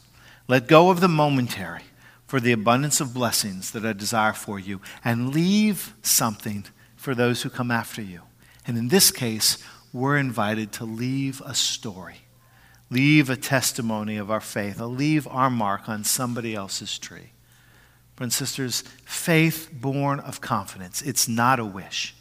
Let 0.47 0.67
go 0.67 0.91
of 0.91 1.01
the 1.01 1.07
momentary 1.07 1.85
for 2.27 2.39
the 2.39 2.51
abundance 2.51 3.01
of 3.01 3.15
blessings 3.15 3.71
that 3.71 3.83
I 3.83 3.93
desire 3.93 4.33
for 4.33 4.59
you, 4.59 4.79
and 5.03 5.33
leave 5.33 5.95
something 6.03 6.65
for 6.95 7.15
those 7.15 7.41
who 7.41 7.49
come 7.49 7.71
after 7.71 8.03
you. 8.03 8.21
And 8.67 8.77
in 8.77 8.89
this 8.89 9.09
case, 9.09 9.57
we're 9.91 10.17
invited 10.17 10.71
to 10.73 10.85
leave 10.85 11.41
a 11.43 11.55
story, 11.55 12.26
leave 12.89 13.29
a 13.29 13.35
testimony 13.35 14.17
of 14.17 14.31
our 14.31 14.39
faith, 14.39 14.79
leave 14.79 15.27
our 15.27 15.49
mark 15.49 15.89
on 15.89 16.03
somebody 16.03 16.55
else's 16.55 16.97
tree. 16.97 17.31
And 18.19 18.33
sisters, 18.33 18.81
faith 19.05 19.69
born 19.71 20.19
of 20.19 20.41
confidence. 20.41 21.01
It's 21.03 21.27
not 21.27 21.59
a 21.59 21.65
wish. 21.65 22.15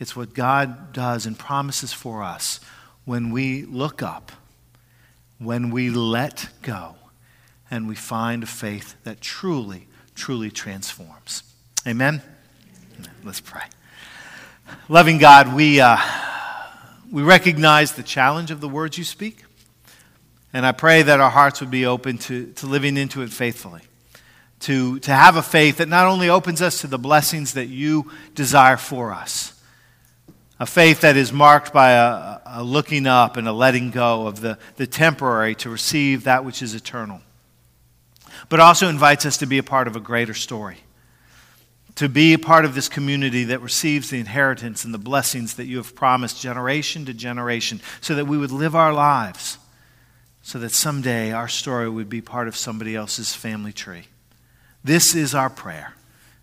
It's 0.00 0.16
what 0.16 0.34
God 0.34 0.92
does 0.92 1.26
and 1.26 1.38
promises 1.38 1.92
for 1.92 2.22
us 2.22 2.58
when 3.04 3.30
we 3.30 3.64
look 3.64 4.02
up 4.02 4.32
when 5.38 5.70
we 5.70 5.90
let 5.90 6.48
go 6.62 6.96
and 7.70 7.88
we 7.88 7.94
find 7.94 8.42
a 8.42 8.46
faith 8.46 8.96
that 9.04 9.20
truly, 9.20 9.86
truly 10.14 10.50
transforms. 10.50 11.42
Amen? 11.86 12.22
Let's 13.24 13.40
pray. 13.40 13.62
Loving 14.88 15.18
God, 15.18 15.54
we, 15.54 15.80
uh, 15.80 15.96
we 17.10 17.22
recognize 17.22 17.92
the 17.92 18.02
challenge 18.02 18.50
of 18.50 18.60
the 18.60 18.68
words 18.68 18.98
you 18.98 19.04
speak. 19.04 19.44
And 20.52 20.64
I 20.64 20.72
pray 20.72 21.02
that 21.02 21.20
our 21.20 21.30
hearts 21.30 21.60
would 21.60 21.70
be 21.70 21.86
open 21.86 22.18
to, 22.18 22.52
to 22.54 22.66
living 22.66 22.96
into 22.96 23.22
it 23.22 23.30
faithfully. 23.30 23.82
To, 24.60 24.98
to 25.00 25.12
have 25.12 25.36
a 25.36 25.42
faith 25.42 25.76
that 25.76 25.88
not 25.88 26.06
only 26.06 26.28
opens 26.28 26.60
us 26.60 26.80
to 26.80 26.88
the 26.88 26.98
blessings 26.98 27.54
that 27.54 27.66
you 27.66 28.10
desire 28.34 28.76
for 28.76 29.12
us, 29.12 29.54
a 30.58 30.66
faith 30.66 31.02
that 31.02 31.16
is 31.16 31.32
marked 31.32 31.72
by 31.72 31.92
a, 31.92 32.40
a, 32.44 32.64
looking 32.64 33.06
up 33.06 33.36
and 33.36 33.46
a 33.46 33.52
letting 33.52 33.90
go 33.90 34.26
of 34.26 34.40
the, 34.40 34.58
the 34.76 34.86
temporary 34.86 35.54
to 35.56 35.70
receive 35.70 36.24
that 36.24 36.44
which 36.44 36.62
is 36.62 36.74
eternal. 36.74 37.20
But 38.48 38.58
also 38.58 38.88
invites 38.88 39.24
us 39.24 39.36
to 39.38 39.46
be 39.46 39.58
a 39.58 39.62
part 39.62 39.86
of 39.86 39.94
a 39.94 40.00
greater 40.00 40.34
story, 40.34 40.78
to 41.94 42.08
be 42.08 42.32
a 42.32 42.38
part 42.38 42.64
of 42.64 42.74
this 42.74 42.88
community 42.88 43.44
that 43.44 43.60
receives 43.60 44.10
the 44.10 44.18
inheritance 44.18 44.84
and 44.84 44.92
the 44.92 44.98
blessings 44.98 45.54
that 45.54 45.66
you 45.66 45.76
have 45.76 45.94
promised 45.94 46.40
generation 46.40 47.04
to 47.04 47.14
generation, 47.14 47.80
so 48.00 48.16
that 48.16 48.26
we 48.26 48.38
would 48.38 48.52
live 48.52 48.74
our 48.74 48.92
lives, 48.92 49.58
so 50.48 50.58
that 50.58 50.72
someday 50.72 51.30
our 51.30 51.46
story 51.46 51.90
would 51.90 52.08
be 52.08 52.22
part 52.22 52.48
of 52.48 52.56
somebody 52.56 52.96
else's 52.96 53.34
family 53.34 53.70
tree. 53.70 54.04
This 54.82 55.14
is 55.14 55.34
our 55.34 55.50
prayer. 55.50 55.92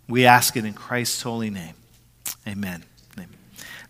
We 0.07 0.27
ask 0.27 0.55
it 0.55 0.63
in 0.63 0.75
Christ's 0.75 1.23
holy 1.23 1.49
name. 1.49 1.73
Amen. 2.47 2.83